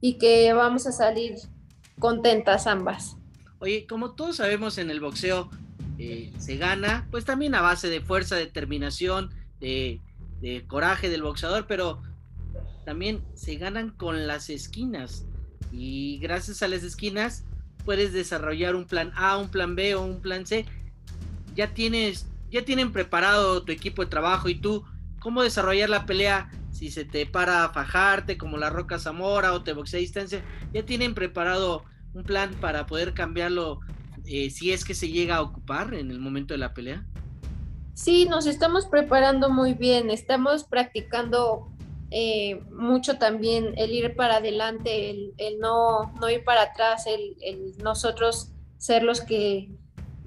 y 0.00 0.14
que 0.14 0.52
vamos 0.52 0.88
a 0.88 0.90
salir 0.90 1.36
contentas 2.00 2.66
ambas. 2.66 3.16
Oye, 3.60 3.86
como 3.86 4.16
todos 4.16 4.38
sabemos 4.38 4.78
en 4.78 4.90
el 4.90 5.00
boxeo, 5.00 5.48
eh, 5.98 6.32
se 6.38 6.56
gana, 6.56 7.06
pues 7.10 7.24
también 7.24 7.54
a 7.54 7.62
base 7.62 7.88
de 7.88 8.00
fuerza, 8.00 8.36
determinación, 8.36 9.30
de, 9.60 10.00
coraje 10.66 11.08
del 11.08 11.22
boxeador, 11.22 11.66
pero 11.66 12.02
también 12.84 13.24
se 13.34 13.56
ganan 13.56 13.90
con 13.90 14.26
las 14.26 14.50
esquinas. 14.50 15.26
y 15.72 16.18
gracias 16.18 16.62
a 16.62 16.68
las 16.68 16.82
esquinas 16.82 17.44
puedes 17.84 18.12
desarrollar 18.12 18.74
un 18.74 18.86
plan 18.86 19.12
A, 19.14 19.36
un 19.36 19.48
plan 19.48 19.76
B 19.76 19.94
o 19.94 20.02
un 20.04 20.20
plan 20.20 20.46
C. 20.46 20.66
Ya 21.54 21.72
tienes, 21.74 22.26
ya 22.50 22.64
tienen 22.64 22.92
preparado 22.92 23.62
tu 23.62 23.72
equipo 23.72 24.02
de 24.02 24.10
trabajo 24.10 24.48
y 24.48 24.56
tú 24.56 24.84
cómo 25.20 25.42
desarrollar 25.42 25.88
la 25.88 26.06
pelea 26.06 26.50
si 26.70 26.90
se 26.90 27.04
te 27.04 27.24
para 27.24 27.64
a 27.64 27.72
fajarte 27.72 28.36
como 28.36 28.58
la 28.58 28.68
Roca 28.68 28.98
Zamora 28.98 29.52
o 29.52 29.62
te 29.62 29.72
boxea 29.72 29.98
a 29.98 30.00
distancia, 30.00 30.42
ya 30.72 30.84
tienen 30.84 31.14
preparado 31.14 31.84
un 32.14 32.24
plan 32.24 32.52
para 32.60 32.86
poder 32.86 33.14
cambiarlo 33.14 33.80
eh, 34.26 34.50
si 34.50 34.72
es 34.72 34.84
que 34.84 34.94
se 34.94 35.08
llega 35.08 35.36
a 35.36 35.42
ocupar 35.42 35.94
en 35.94 36.10
el 36.10 36.18
momento 36.18 36.54
de 36.54 36.58
la 36.58 36.74
pelea. 36.74 37.04
Sí, 37.94 38.26
nos 38.26 38.46
estamos 38.46 38.86
preparando 38.86 39.50
muy 39.50 39.74
bien, 39.74 40.10
estamos 40.10 40.64
practicando 40.64 41.68
eh, 42.10 42.60
mucho 42.70 43.18
también 43.18 43.74
el 43.76 43.92
ir 43.92 44.14
para 44.16 44.36
adelante, 44.36 45.10
el, 45.10 45.58
no, 45.58 46.12
no, 46.20 46.30
ir 46.30 46.44
para 46.44 46.62
atrás, 46.62 47.06
el, 47.06 47.36
el, 47.40 47.76
nosotros 47.82 48.50
ser 48.78 49.02
los 49.02 49.20
que, 49.20 49.70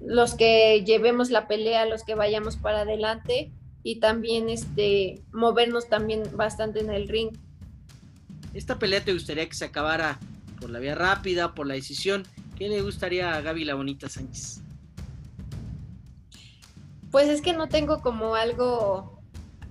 los 0.01 0.35
que 0.35 0.83
llevemos 0.85 1.29
la 1.29 1.47
pelea, 1.47 1.85
los 1.85 2.03
que 2.03 2.15
vayamos 2.15 2.55
para 2.55 2.81
adelante 2.81 3.51
y 3.83 3.99
también 3.99 4.49
este, 4.49 5.21
movernos 5.31 5.87
también 5.87 6.23
bastante 6.33 6.79
en 6.79 6.89
el 6.89 7.07
ring. 7.07 7.37
¿Esta 8.53 8.79
pelea 8.79 9.03
te 9.03 9.13
gustaría 9.13 9.47
que 9.47 9.55
se 9.55 9.65
acabara 9.65 10.19
por 10.59 10.69
la 10.69 10.79
vía 10.79 10.95
rápida, 10.95 11.53
por 11.53 11.67
la 11.67 11.75
decisión? 11.75 12.23
¿Qué 12.57 12.69
le 12.69 12.81
gustaría 12.81 13.33
a 13.33 13.41
Gaby 13.41 13.65
la 13.65 13.75
Bonita 13.75 14.09
Sánchez? 14.09 14.61
Pues 17.11 17.29
es 17.29 17.41
que 17.41 17.53
no 17.53 17.69
tengo 17.69 18.01
como 18.01 18.35
algo 18.35 19.21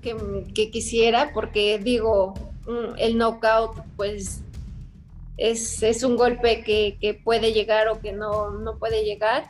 que, 0.02 0.70
quisiera, 0.70 1.32
porque 1.34 1.78
digo, 1.78 2.34
el 2.98 3.18
knockout, 3.18 3.82
pues 3.96 4.42
es, 5.36 6.02
un 6.04 6.16
golpe 6.16 6.62
que, 6.62 7.20
puede 7.24 7.52
llegar 7.52 7.88
o 7.88 8.00
que 8.00 8.12
no, 8.12 8.50
no 8.50 8.78
puede 8.78 9.04
llegar 9.04 9.44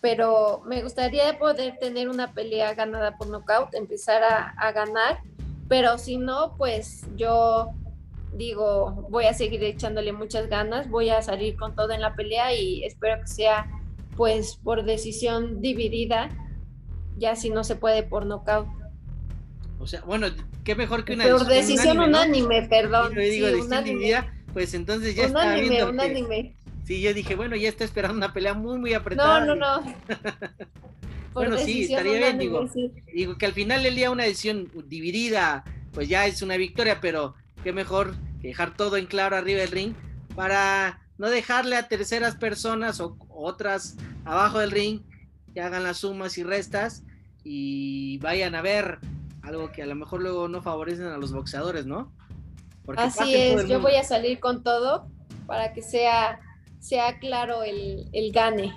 pero 0.00 0.62
me 0.66 0.82
gustaría 0.82 1.38
poder 1.38 1.78
tener 1.78 2.08
una 2.08 2.32
pelea 2.32 2.74
ganada 2.74 3.16
por 3.16 3.28
nocaut, 3.28 3.74
empezar 3.74 4.22
a, 4.22 4.72
ganar, 4.72 5.20
pero 5.68 5.98
si 5.98 6.16
no, 6.16 6.54
pues 6.56 7.04
yo 7.16 7.70
digo, 8.32 9.06
voy 9.10 9.26
a 9.26 9.34
seguir 9.34 9.62
echándole 9.64 10.12
muchas 10.12 10.48
ganas, 10.48 10.88
voy 10.88 11.10
a 11.10 11.22
salir 11.22 11.56
con 11.56 11.74
todo 11.74 11.92
en 11.92 12.00
la 12.00 12.14
pelea 12.14 12.54
y 12.54 12.84
espero 12.84 13.20
que 13.20 13.26
sea 13.26 13.66
pues 14.16 14.56
por 14.62 14.84
decisión 14.84 15.60
dividida, 15.60 16.28
ya 17.16 17.36
si 17.36 17.50
no 17.50 17.64
se 17.64 17.76
puede 17.76 18.02
por 18.02 18.26
nocaut. 18.26 18.68
O 19.78 19.86
sea, 19.86 20.02
bueno, 20.02 20.26
qué 20.62 20.74
mejor 20.74 21.04
que 21.04 21.14
una 21.14 21.26
por 21.28 21.46
decisión 21.46 21.98
unánime, 21.98 22.68
perdón. 22.68 23.14
digo, 23.14 23.48
pues 24.52 24.74
entonces 24.74 25.14
ya 25.14 25.26
unánime, 25.26 25.78
está 25.78 25.88
unánime. 25.88 26.56
Sí, 26.84 27.00
yo 27.00 27.14
dije, 27.14 27.34
bueno, 27.34 27.56
ya 27.56 27.68
está 27.68 27.84
esperando 27.84 28.18
una 28.18 28.32
pelea 28.32 28.52
muy, 28.52 28.78
muy 28.78 28.94
apretada. 28.94 29.44
No, 29.44 29.54
no, 29.54 29.80
no. 29.80 29.94
bueno, 31.32 31.56
sí, 31.56 31.84
estaría 31.84 32.18
bien, 32.18 32.38
digo. 32.38 32.68
Digo 33.14 33.38
que 33.38 33.46
al 33.46 33.52
final 33.52 33.82
del 33.82 33.94
día 33.94 34.10
una 34.10 34.24
decisión 34.24 34.70
dividida, 34.86 35.64
pues 35.92 36.08
ya 36.08 36.26
es 36.26 36.42
una 36.42 36.56
victoria, 36.56 36.98
pero 37.00 37.34
qué 37.62 37.72
mejor 37.72 38.14
que 38.40 38.48
dejar 38.48 38.76
todo 38.76 38.96
en 38.96 39.06
claro 39.06 39.36
arriba 39.36 39.60
del 39.60 39.70
ring 39.70 39.94
para 40.34 41.00
no 41.18 41.28
dejarle 41.28 41.76
a 41.76 41.88
terceras 41.88 42.36
personas 42.36 43.00
o 43.00 43.16
otras 43.28 43.96
abajo 44.24 44.58
del 44.58 44.70
ring 44.70 45.00
que 45.52 45.60
hagan 45.60 45.82
las 45.82 45.98
sumas 45.98 46.38
y 46.38 46.42
restas 46.42 47.02
y 47.44 48.18
vayan 48.18 48.54
a 48.54 48.62
ver 48.62 48.98
algo 49.42 49.72
que 49.72 49.82
a 49.82 49.86
lo 49.86 49.94
mejor 49.94 50.22
luego 50.22 50.48
no 50.48 50.62
favorecen 50.62 51.06
a 51.06 51.18
los 51.18 51.32
boxeadores, 51.32 51.86
¿no? 51.86 52.12
Así 52.96 53.34
es, 53.34 53.68
yo 53.68 53.80
voy 53.80 53.94
a 53.94 54.04
salir 54.04 54.40
con 54.40 54.62
todo 54.62 55.08
para 55.46 55.72
que 55.72 55.82
sea 55.82 56.40
sea 56.80 57.18
claro 57.18 57.62
el, 57.62 58.08
el 58.12 58.32
gane. 58.32 58.74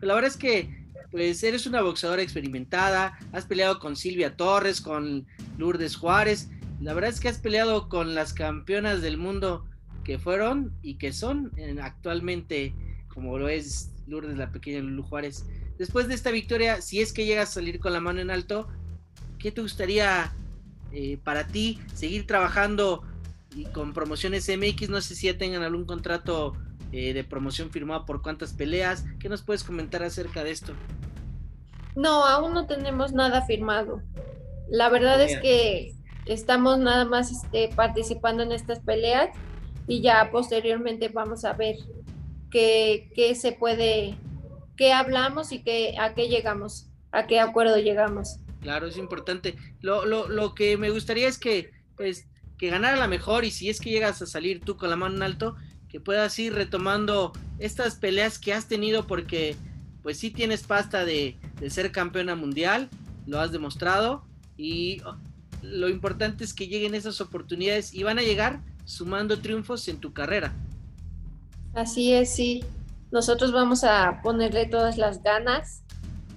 La 0.00 0.14
verdad 0.14 0.30
es 0.30 0.36
que 0.36 0.78
pues 1.10 1.42
eres 1.42 1.66
una 1.66 1.80
boxeadora 1.80 2.22
experimentada, 2.22 3.18
has 3.32 3.46
peleado 3.46 3.78
con 3.78 3.96
Silvia 3.96 4.36
Torres, 4.36 4.80
con 4.80 5.26
Lourdes 5.56 5.96
Juárez, 5.96 6.50
la 6.80 6.94
verdad 6.94 7.10
es 7.10 7.20
que 7.20 7.28
has 7.28 7.38
peleado 7.38 7.88
con 7.88 8.14
las 8.14 8.32
campeonas 8.32 9.02
del 9.02 9.18
mundo 9.18 9.66
que 10.04 10.18
fueron 10.18 10.72
y 10.82 10.94
que 10.94 11.12
son 11.12 11.52
actualmente, 11.82 12.74
como 13.08 13.38
lo 13.38 13.48
es 13.48 13.90
Lourdes 14.06 14.36
la 14.36 14.50
pequeña 14.50 14.80
Lulu 14.80 15.02
Juárez. 15.02 15.44
Después 15.78 16.08
de 16.08 16.14
esta 16.14 16.30
victoria, 16.30 16.80
si 16.80 17.00
es 17.00 17.12
que 17.12 17.26
llegas 17.26 17.50
a 17.50 17.52
salir 17.54 17.78
con 17.78 17.92
la 17.92 18.00
mano 18.00 18.20
en 18.20 18.30
alto, 18.30 18.68
¿qué 19.38 19.52
te 19.52 19.60
gustaría 19.60 20.32
eh, 20.92 21.18
para 21.22 21.46
ti 21.46 21.80
seguir 21.94 22.26
trabajando 22.26 23.04
y 23.54 23.64
con 23.66 23.92
promociones 23.92 24.48
MX? 24.48 24.88
No 24.88 25.00
sé 25.00 25.14
si 25.14 25.26
ya 25.26 25.38
tengan 25.38 25.62
algún 25.62 25.84
contrato 25.84 26.56
eh, 26.90 27.12
de 27.12 27.22
promoción 27.22 27.70
firmado 27.70 28.06
por 28.06 28.22
cuántas 28.22 28.54
peleas. 28.54 29.04
¿Qué 29.20 29.28
nos 29.28 29.42
puedes 29.42 29.62
comentar 29.62 30.02
acerca 30.02 30.42
de 30.42 30.50
esto? 30.52 30.72
No, 31.94 32.24
aún 32.24 32.54
no 32.54 32.66
tenemos 32.66 33.12
nada 33.12 33.42
firmado. 33.42 34.02
La 34.68 34.88
verdad 34.88 35.20
es 35.22 35.38
que 35.40 35.94
estamos 36.28 36.78
nada 36.78 37.04
más 37.04 37.30
este, 37.30 37.70
participando 37.74 38.42
en 38.42 38.52
estas 38.52 38.80
peleas 38.80 39.30
y 39.86 40.00
ya 40.00 40.30
posteriormente 40.30 41.08
vamos 41.08 41.44
a 41.44 41.54
ver 41.54 41.76
qué, 42.50 43.10
qué 43.14 43.34
se 43.34 43.52
puede, 43.52 44.14
qué 44.76 44.92
hablamos 44.92 45.52
y 45.52 45.62
qué, 45.62 45.96
a 45.98 46.14
qué 46.14 46.28
llegamos, 46.28 46.88
a 47.10 47.26
qué 47.26 47.40
acuerdo 47.40 47.78
llegamos. 47.78 48.38
Claro, 48.60 48.86
es 48.86 48.96
importante. 48.96 49.56
Lo, 49.80 50.04
lo, 50.04 50.28
lo 50.28 50.54
que 50.54 50.76
me 50.76 50.90
gustaría 50.90 51.28
es 51.28 51.38
que, 51.38 51.70
pues, 51.96 52.28
que 52.58 52.70
ganara 52.70 52.96
la 52.96 53.08
mejor 53.08 53.44
y 53.44 53.50
si 53.50 53.70
es 53.70 53.80
que 53.80 53.90
llegas 53.90 54.20
a 54.20 54.26
salir 54.26 54.60
tú 54.60 54.76
con 54.76 54.90
la 54.90 54.96
mano 54.96 55.16
en 55.16 55.22
alto, 55.22 55.56
que 55.88 56.00
puedas 56.00 56.38
ir 56.38 56.52
retomando 56.54 57.32
estas 57.58 57.96
peleas 57.96 58.38
que 58.38 58.52
has 58.52 58.68
tenido 58.68 59.06
porque 59.06 59.56
pues 60.02 60.18
sí 60.18 60.30
tienes 60.30 60.62
pasta 60.62 61.04
de, 61.04 61.36
ser 61.68 61.92
campeona 61.92 62.34
mundial, 62.34 62.88
lo 63.26 63.40
has 63.40 63.52
demostrado 63.52 64.24
y 64.56 65.02
lo 65.62 65.88
importante 65.88 66.44
es 66.44 66.54
que 66.54 66.68
lleguen 66.68 66.94
esas 66.94 67.20
oportunidades 67.20 67.94
y 67.94 68.02
van 68.02 68.18
a 68.18 68.22
llegar 68.22 68.60
sumando 68.84 69.40
triunfos 69.40 69.88
en 69.88 69.98
tu 69.98 70.12
carrera. 70.12 70.52
Así 71.74 72.12
es, 72.12 72.34
sí. 72.34 72.64
Nosotros 73.10 73.52
vamos 73.52 73.84
a 73.84 74.20
ponerle 74.22 74.66
todas 74.66 74.98
las 74.98 75.22
ganas. 75.22 75.82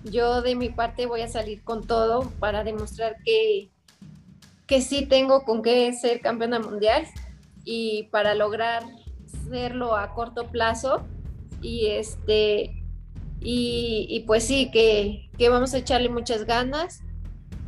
Yo 0.03 0.41
de 0.41 0.55
mi 0.55 0.69
parte 0.69 1.05
voy 1.05 1.21
a 1.21 1.27
salir 1.27 1.63
con 1.63 1.85
todo 1.85 2.29
para 2.39 2.63
demostrar 2.63 3.17
que, 3.25 3.69
que 4.67 4.81
sí 4.81 5.05
tengo 5.05 5.43
con 5.43 5.61
qué 5.61 5.91
ser 5.93 6.21
campeona 6.21 6.59
mundial 6.59 7.05
y 7.63 8.03
para 8.11 8.35
lograr 8.35 8.83
hacerlo 9.25 9.95
a 9.95 10.13
corto 10.13 10.47
plazo 10.47 11.05
y 11.61 11.87
este 11.87 12.81
y, 13.43 14.23
pues 14.27 14.43
sí 14.43 14.69
que, 14.71 15.29
vamos 15.49 15.73
a 15.73 15.79
echarle 15.79 16.09
muchas 16.09 16.45
ganas 16.45 17.01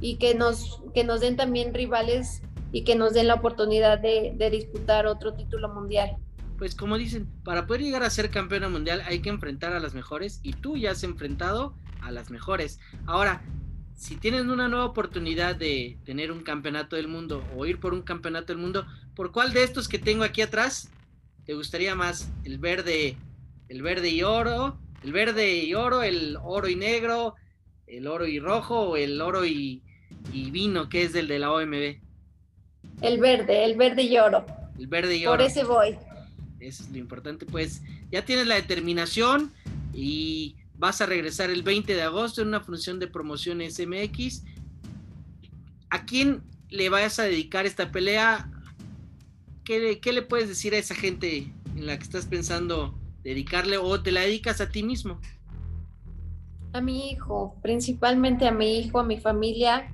y 0.03 0.17
que 0.17 0.35
nos 0.35 0.81
que 0.93 1.05
nos 1.05 1.21
den 1.21 1.37
también 1.37 1.73
rivales 1.73 2.41
y 2.73 2.83
que 2.83 2.95
nos 2.95 3.13
den 3.13 3.27
la 3.27 3.35
oportunidad 3.35 3.99
de, 3.99 4.35
disputar 4.51 5.07
otro 5.07 5.33
título 5.33 5.73
mundial. 5.73 6.17
Pues 6.57 6.75
como 6.75 6.97
dicen, 6.97 7.25
para 7.45 7.65
poder 7.67 7.83
llegar 7.83 8.03
a 8.03 8.09
ser 8.09 8.29
campeona 8.29 8.67
mundial 8.67 9.01
hay 9.05 9.19
que 9.21 9.29
enfrentar 9.29 9.71
a 9.71 9.79
las 9.79 9.93
mejores 9.93 10.41
y 10.43 10.51
tú 10.51 10.75
ya 10.75 10.91
has 10.91 11.03
enfrentado 11.03 11.73
a 12.01 12.11
las 12.11 12.31
mejores. 12.31 12.79
Ahora, 13.05 13.43
si 13.95 14.17
tienen 14.17 14.49
una 14.49 14.67
nueva 14.67 14.85
oportunidad 14.85 15.55
de 15.55 15.97
tener 16.03 16.33
un 16.33 16.43
campeonato 16.43 16.97
del 16.97 17.07
mundo 17.07 17.41
o 17.55 17.65
ir 17.65 17.79
por 17.79 17.93
un 17.93 18.01
campeonato 18.01 18.47
del 18.47 18.61
mundo, 18.61 18.85
¿por 19.15 19.31
cuál 19.31 19.53
de 19.53 19.63
estos 19.63 19.87
que 19.87 19.99
tengo 19.99 20.25
aquí 20.25 20.41
atrás 20.41 20.91
¿Te 21.45 21.53
gustaría 21.53 21.93
más 21.93 22.31
el 22.45 22.57
verde, 22.57 23.17
el 23.67 23.81
verde 23.81 24.09
y 24.09 24.23
oro, 24.23 24.77
el 25.03 25.11
verde 25.11 25.57
y 25.57 25.73
oro, 25.73 26.01
el 26.01 26.37
oro 26.41 26.69
y 26.69 26.75
negro, 26.77 27.35
el 27.85 28.07
oro 28.07 28.25
y 28.25 28.39
rojo 28.39 28.79
o 28.79 28.95
el 28.95 29.21
oro 29.21 29.45
y, 29.45 29.83
vino, 30.31 30.89
que 30.89 31.03
es 31.03 31.15
el 31.15 31.27
de 31.27 31.39
la 31.39 31.51
OMB? 31.51 31.97
El 33.01 33.19
verde, 33.19 33.65
el 33.65 33.75
verde 33.75 34.03
y 34.03 34.17
oro. 34.17 34.45
El 34.77 34.87
verde 34.87 35.17
y 35.17 35.25
oro. 35.25 35.37
Por 35.37 35.45
ese 35.45 35.63
voy. 35.63 35.97
Eso 36.59 36.83
es 36.83 36.91
lo 36.91 36.97
importante, 36.97 37.45
pues 37.45 37.81
ya 38.11 38.23
tienes 38.23 38.47
la 38.47 38.55
determinación 38.55 39.51
y 39.93 40.55
vas 40.77 41.01
a 41.01 41.05
regresar 41.05 41.49
el 41.49 41.63
20 41.63 41.93
de 41.93 42.01
agosto 42.01 42.41
en 42.41 42.47
una 42.47 42.61
función 42.61 42.99
de 42.99 43.07
promociones 43.07 43.79
MX. 43.85 44.43
¿A 45.89 46.05
quién 46.05 46.41
le 46.69 46.89
vas 46.89 47.19
a 47.19 47.23
dedicar 47.23 47.65
esta 47.65 47.91
pelea? 47.91 48.49
¿qué, 49.63 50.13
le 50.13 50.21
puedes 50.21 50.49
decir 50.49 50.73
a 50.73 50.77
esa 50.77 50.95
gente 50.95 51.51
en 51.75 51.87
la 51.87 51.97
que 51.97 52.03
estás 52.03 52.25
pensando 52.25 52.97
dedicarle 53.23 53.77
o 53.77 54.01
te 54.01 54.11
la 54.11 54.21
dedicas 54.21 54.61
a 54.61 54.69
ti 54.69 54.83
mismo? 54.83 55.19
A 56.73 56.81
mi 56.81 57.11
hijo, 57.11 57.55
principalmente 57.61 58.47
a 58.47 58.51
mi 58.51 58.79
hijo, 58.79 58.99
a 58.99 59.03
mi 59.03 59.19
familia, 59.19 59.89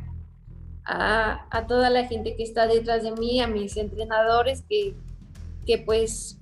a, 0.90 1.46
a 1.52 1.68
toda 1.68 1.92
la 1.92 2.08
gente 2.08 2.36
que 2.36 2.44
está 2.44 2.66
detrás 2.66 3.04
de 3.04 3.12
mí, 3.12 3.40
a 3.40 3.48
mis 3.48 3.78
entrenadores 3.78 4.64
que, 4.68 4.96
que 5.68 5.78
pues 5.78 6.40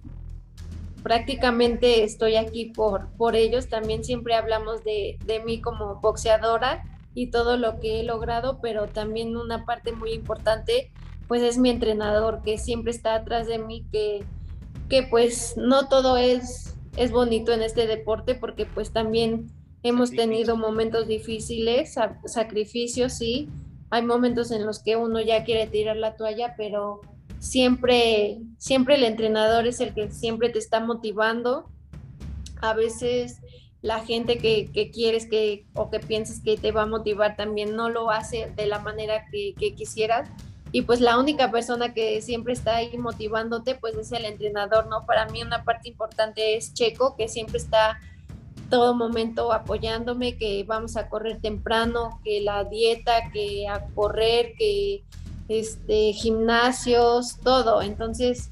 prácticamente 1.03 2.03
estoy 2.05 2.37
aquí 2.37 2.71
por, 2.73 3.09
por 3.17 3.35
ellos. 3.35 3.67
También 3.67 4.05
siempre 4.05 4.35
hablamos 4.35 4.85
de, 4.85 5.19
de 5.25 5.41
mí 5.41 5.59
como 5.59 5.99
boxeadora 5.99 6.83
y 7.13 7.27
todo 7.27 7.57
lo 7.57 7.81
que 7.81 7.99
he 7.99 8.03
logrado, 8.03 8.59
pero 8.61 8.87
también 8.87 9.35
una 9.35 9.65
parte 9.65 9.91
muy 9.91 10.13
importante 10.13 10.91
pues 11.27 11.41
es 11.41 11.57
mi 11.57 11.69
entrenador 11.69 12.41
que 12.41 12.57
siempre 12.57 12.91
está 12.91 13.15
atrás 13.15 13.47
de 13.47 13.59
mí, 13.59 13.85
que, 13.91 14.23
que 14.87 15.03
pues 15.03 15.55
no 15.57 15.89
todo 15.89 16.15
es, 16.15 16.77
es 16.95 17.11
bonito 17.11 17.51
en 17.51 17.63
este 17.63 17.85
deporte 17.85 18.33
porque 18.33 18.65
pues 18.65 18.93
también 18.93 19.51
hemos 19.83 20.11
tenido 20.11 20.55
momentos 20.55 21.05
difíciles, 21.05 21.95
sacrificios, 22.25 23.11
sí. 23.11 23.49
Hay 23.89 24.01
momentos 24.03 24.51
en 24.51 24.65
los 24.65 24.83
que 24.83 24.95
uno 24.95 25.21
ya 25.21 25.43
quiere 25.43 25.67
tirar 25.67 25.95
la 25.95 26.15
toalla, 26.15 26.55
pero 26.57 27.01
siempre, 27.39 28.39
siempre 28.57 28.95
el 28.95 29.03
entrenador 29.03 29.67
es 29.67 29.79
el 29.79 29.93
que 29.93 30.11
siempre 30.11 30.49
te 30.49 30.59
está 30.59 30.79
motivando. 30.79 31.69
A 32.61 32.73
veces 32.73 33.39
la 33.81 33.99
gente 33.99 34.37
que, 34.37 34.91
quieres 34.91 35.27
que 35.27 35.65
o 35.73 35.89
que 35.89 35.99
piensas 35.99 36.41
que 36.41 36.57
te 36.57 36.71
va 36.71 36.83
a 36.83 36.87
motivar 36.87 37.35
también 37.35 37.75
no 37.75 37.89
lo 37.89 38.11
hace 38.11 38.51
de 38.55 38.65
la 38.65 38.79
manera 38.79 39.25
que, 39.31 39.53
que, 39.57 39.75
quisieras. 39.75 40.29
Y 40.73 40.81
pues 40.81 40.99
la 40.99 41.17
única 41.17 41.49
persona 41.49 41.93
que 41.93 42.21
siempre 42.21 42.51
está 42.51 42.77
ahí 42.77 42.97
motivándote 42.97 43.75
pues 43.75 43.95
es 43.95 44.11
el 44.11 44.25
entrenador, 44.25 44.87
¿no? 44.87 45.05
Para 45.05 45.27
mí 45.27 45.41
una 45.41 45.63
parte 45.63 45.87
importante 45.87 46.57
es 46.57 46.73
Checo, 46.73 47.15
que 47.15 47.29
siempre 47.29 47.57
está 47.57 47.99
todo 48.69 48.95
momento 48.95 49.53
apoyándome, 49.53 50.37
que 50.37 50.63
vamos 50.63 50.97
a 50.97 51.09
correr 51.09 51.39
temprano, 51.41 52.19
que 52.23 52.41
la 52.41 52.63
dieta, 52.63 53.31
que 53.31 53.67
a 53.67 53.85
correr, 53.95 54.53
que 54.57 55.03
este, 55.47 56.13
gimnasios, 56.13 57.39
todo. 57.39 57.81
Entonces, 57.81 58.49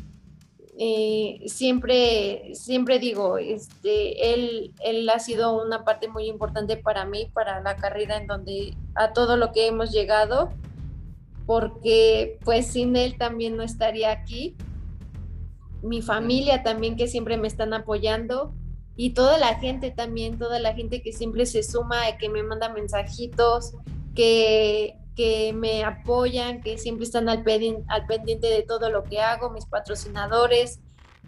eh, 0.77 1.41
siempre, 1.47 2.53
siempre 2.53 2.99
digo, 2.99 3.37
este, 3.37 4.33
él, 4.33 4.73
él 4.83 5.09
ha 5.09 5.19
sido 5.19 5.61
una 5.61 5.85
parte 5.85 6.07
muy 6.07 6.27
importante 6.27 6.77
para 6.77 7.05
mí, 7.05 7.29
para 7.33 7.61
la 7.61 7.75
carrera 7.77 8.17
en 8.17 8.27
donde 8.27 8.75
a 8.93 9.13
todo 9.13 9.37
lo 9.37 9.51
que 9.51 9.67
hemos 9.67 9.91
llegado, 9.91 10.49
porque 11.45 12.39
pues 12.43 12.67
sin 12.67 12.95
él 12.95 13.17
también 13.17 13.55
no 13.55 13.63
estaría 13.63 14.11
aquí. 14.11 14.55
Mi 15.81 16.01
familia 16.01 16.63
también 16.63 16.95
que 16.95 17.07
siempre 17.07 17.37
me 17.37 17.47
están 17.47 17.73
apoyando 17.73 18.53
y 18.95 19.11
toda 19.11 19.37
la 19.37 19.55
gente 19.55 19.91
también, 19.91 20.37
toda 20.37 20.59
la 20.59 20.73
gente 20.73 21.01
que 21.01 21.11
siempre 21.11 21.45
se 21.45 21.63
suma, 21.63 22.17
que 22.17 22.29
me 22.29 22.43
manda 22.43 22.69
mensajitos, 22.69 23.73
que 24.15 24.97
que 25.15 25.53
me 25.53 25.83
apoyan, 25.83 26.61
que 26.61 26.77
siempre 26.77 27.05
están 27.05 27.29
al, 27.29 27.43
al 27.87 28.05
pendiente 28.05 28.47
de 28.47 28.63
todo 28.63 28.89
lo 28.89 29.03
que 29.03 29.21
hago, 29.21 29.49
mis 29.49 29.65
patrocinadores, 29.65 30.79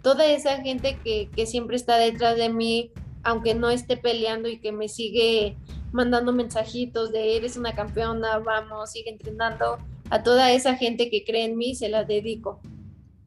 toda 0.02 0.26
esa 0.26 0.60
gente 0.60 0.98
que, 1.02 1.30
que 1.34 1.46
siempre 1.46 1.76
está 1.76 1.96
detrás 1.96 2.36
de 2.36 2.50
mí, 2.50 2.92
aunque 3.22 3.54
no 3.54 3.70
esté 3.70 3.96
peleando 3.96 4.48
y 4.48 4.60
que 4.60 4.72
me 4.72 4.88
sigue 4.88 5.56
mandando 5.90 6.32
mensajitos 6.32 7.10
de 7.12 7.36
eres 7.36 7.56
una 7.56 7.74
campeona, 7.74 8.38
vamos, 8.38 8.92
sigue 8.92 9.10
entrenando. 9.10 9.78
A 10.10 10.22
toda 10.22 10.52
esa 10.52 10.76
gente 10.76 11.10
que 11.10 11.24
cree 11.24 11.44
en 11.44 11.56
mí 11.56 11.74
se 11.74 11.88
la 11.88 12.04
dedico. 12.04 12.60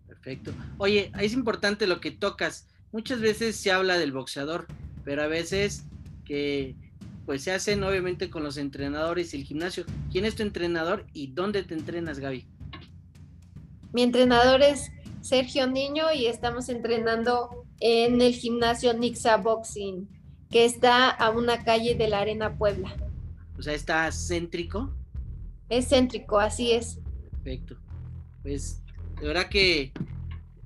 Perfecto. 0.07 0.51
Oye, 0.77 1.11
es 1.19 1.33
importante 1.33 1.87
lo 1.87 1.99
que 1.99 2.11
tocas. 2.11 2.67
Muchas 2.91 3.21
veces 3.21 3.55
se 3.55 3.71
habla 3.71 3.97
del 3.97 4.11
boxeador, 4.11 4.67
pero 5.03 5.23
a 5.23 5.27
veces 5.27 5.85
que 6.25 6.75
pues 7.25 7.43
se 7.43 7.51
hacen 7.51 7.83
obviamente 7.83 8.29
con 8.29 8.43
los 8.43 8.57
entrenadores 8.57 9.33
y 9.33 9.37
el 9.37 9.43
gimnasio. 9.45 9.85
¿Quién 10.11 10.25
es 10.25 10.35
tu 10.35 10.43
entrenador 10.43 11.05
y 11.13 11.27
dónde 11.27 11.63
te 11.63 11.73
entrenas, 11.73 12.19
Gaby? 12.19 12.47
Mi 13.93 14.01
entrenador 14.01 14.61
es 14.61 14.91
Sergio 15.21 15.67
Niño 15.67 16.11
y 16.13 16.25
estamos 16.25 16.67
entrenando 16.69 17.65
en 17.79 18.21
el 18.21 18.33
gimnasio 18.33 18.93
Nixa 18.93 19.37
Boxing, 19.37 20.09
que 20.49 20.65
está 20.65 21.09
a 21.09 21.29
una 21.29 21.63
calle 21.63 21.95
de 21.95 22.07
la 22.07 22.19
Arena 22.19 22.57
Puebla. 22.57 22.95
O 23.57 23.61
sea, 23.61 23.73
¿está 23.73 24.09
céntrico? 24.11 24.93
Es 25.69 25.89
céntrico, 25.89 26.39
así 26.39 26.71
es. 26.71 26.99
Perfecto. 27.31 27.77
Pues 28.41 28.81
de 29.19 29.27
verdad 29.27 29.49
que 29.49 29.93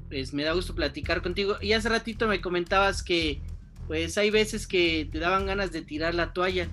pues, 0.09 0.33
me 0.33 0.43
da 0.43 0.53
gusto 0.53 0.75
platicar 0.75 1.21
contigo. 1.21 1.57
Y 1.61 1.73
hace 1.73 1.89
ratito 1.89 2.27
me 2.27 2.41
comentabas 2.41 3.03
que 3.03 3.41
pues 3.87 4.17
hay 4.17 4.31
veces 4.31 4.65
que 4.67 5.07
te 5.11 5.19
daban 5.19 5.45
ganas 5.45 5.71
de 5.71 5.81
tirar 5.81 6.15
la 6.15 6.33
toalla. 6.33 6.67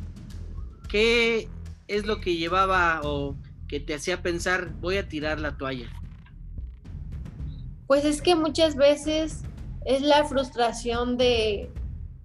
¿Qué 0.89 1.49
es 1.89 2.07
lo 2.07 2.21
que 2.21 2.37
llevaba 2.37 3.01
o 3.03 3.37
que 3.69 3.81
te 3.81 3.95
hacía 3.95 4.23
pensar 4.23 4.73
voy 4.81 4.97
a 4.97 5.09
tirar 5.09 5.41
la 5.41 5.57
toalla? 5.57 5.89
Pues 7.87 8.05
es 8.05 8.23
que 8.23 8.35
muchas 8.35 8.77
veces 8.77 9.43
es 9.85 10.03
la 10.03 10.25
frustración 10.25 11.19
de, 11.19 11.71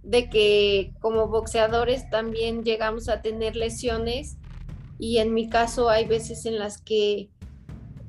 de 0.04 0.30
que 0.30 0.93
como 1.02 1.28
boxeadores 1.28 2.10
también 2.10 2.63
llegamos 2.63 3.10
a 3.10 3.22
tener 3.22 3.56
lesiones 3.56 4.38
y 5.00 5.17
en 5.17 5.34
mi 5.34 5.50
caso 5.50 5.89
hay 5.89 6.08
veces 6.08 6.46
en 6.46 6.60
las 6.60 6.82
que 6.82 7.30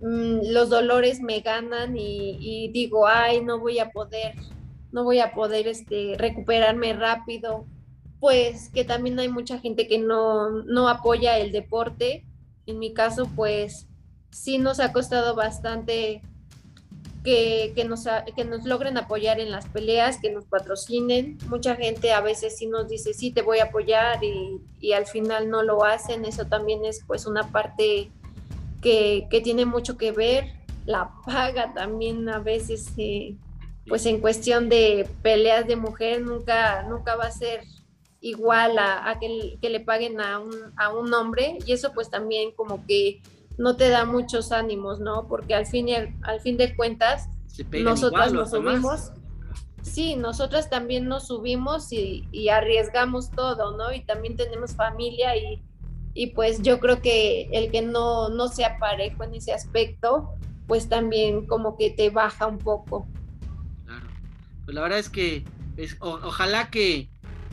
mm, 0.01 0.51
los 0.51 0.71
dolores 0.71 1.21
me 1.21 1.41
ganan 1.41 1.97
y, 1.97 2.71
digo, 2.73 3.07
ay, 3.07 3.43
no 3.43 3.59
voy 3.59 3.79
a 3.79 3.91
poder 3.91 4.35
no 4.91 5.05
voy 5.05 5.21
a 5.21 5.35
poder 5.35 5.69
este, 5.69 6.15
recuperarme 6.17 6.95
rápido, 6.95 7.67
pues 8.21 8.71
que 8.71 8.85
también 8.85 9.19
hay 9.19 9.29
mucha 9.29 9.59
gente 9.59 9.87
que 9.87 9.99
no, 9.99 10.89
apoya 10.89 11.39
el 11.39 11.53
deporte. 11.53 12.25
En 12.67 12.79
mi 12.79 12.93
caso, 12.93 13.29
pues 13.37 13.87
sí 14.31 14.59
nos 14.59 14.81
ha 14.81 14.93
costado 14.93 15.35
bastante 15.35 16.23
que, 17.23 17.85
nos, 17.87 18.07
que 18.35 18.45
nos 18.45 18.65
logren 18.65 18.97
apoyar 18.97 19.39
en 19.41 19.51
las 19.51 19.67
peleas, 19.67 20.19
que 20.21 20.31
nos 20.31 20.47
patrocinen. 20.47 21.37
Mucha 21.49 21.77
gente 21.77 22.13
a 22.13 22.23
veces 22.23 22.57
sí 22.57 22.67
nos 22.67 22.89
dice, 22.89 23.13
sí, 23.13 23.31
te 23.31 23.43
voy 23.43 23.59
a 23.59 23.65
apoyar 23.65 24.25
y, 24.25 24.61
y 24.81 24.93
al 24.93 25.07
final 25.07 25.51
no 25.51 25.63
lo 25.63 25.85
hacen. 25.85 26.25
Eso 26.25 26.47
también 26.47 26.85
es 26.85 27.05
pues 27.07 27.27
una 27.27 27.53
parte 27.53 28.11
que, 28.83 29.27
que 29.31 29.41
tiene 29.41 29.67
mucho 29.67 29.97
que 29.97 30.13
ver. 30.13 30.53
La 30.87 31.11
paga 31.27 31.75
también 31.75 32.29
a 32.29 32.39
veces 32.39 32.93
eh, 32.97 33.37
pues 33.89 34.07
en 34.07 34.21
cuestión 34.21 34.69
de 34.69 35.09
peleas 35.23 35.67
de 35.67 35.77
mujer 35.77 36.21
nunca, 36.23 36.83
nunca 36.85 37.17
va 37.17 37.25
a 37.25 37.31
ser 37.31 37.63
igual 38.21 38.79
a, 38.79 39.19
que, 39.21 39.59
le 39.69 39.81
paguen 39.81 40.21
a 40.21 40.39
un, 40.39 40.55
a 40.77 40.93
un 40.93 41.13
hombre 41.15 41.59
y 41.65 41.73
eso 41.73 41.93
pues 41.95 42.11
también 42.11 42.53
como 42.53 42.85
que 42.87 43.23
no 43.57 43.77
te 43.77 43.89
da 43.89 44.05
muchos 44.05 44.53
ánimos, 44.53 45.01
¿no? 45.01 45.27
Porque 45.27 45.55
al 45.55 45.67
fin, 45.67 45.89
y 45.89 45.95
al, 45.95 46.41
fin 46.43 46.57
de 46.57 46.77
cuentas, 46.77 47.29
nosotras 47.73 48.33
nos 48.33 48.51
subimos, 48.51 49.13
sí, 49.83 50.15
nosotras 50.17 50.71
también 50.71 51.09
nos 51.09 51.27
subimos 51.27 51.93
y, 51.93 52.29
y, 52.31 52.51
arriesgamos 52.51 53.31
todo, 53.31 53.77
¿no? 53.77 53.93
Y 53.93 54.05
también 54.05 54.37
tenemos 54.37 54.75
familia 54.75 55.37
y, 55.37 55.63
y, 56.19 56.29
pues 56.29 56.63
yo 56.63 56.81
creo 56.81 57.01
que 57.01 57.49
el 57.53 57.71
que 57.71 57.83
no, 57.83 58.29
no 58.29 58.49
sea 58.49 58.79
parejo 58.79 59.25
en 59.25 59.35
ese 59.35 59.53
aspecto, 59.53 60.31
pues 60.67 60.89
también 60.89 61.47
como 61.47 61.77
que 61.77 61.91
te 61.91 62.11
baja 62.11 62.47
un 62.47 62.59
poco 62.59 63.07
pues 64.69 64.75
la 64.75 64.83
verdad 64.83 64.99
es 64.99 65.09
que 65.09 65.45
pues, 65.77 65.97
ojalá 66.01 66.69
que, 66.69 67.09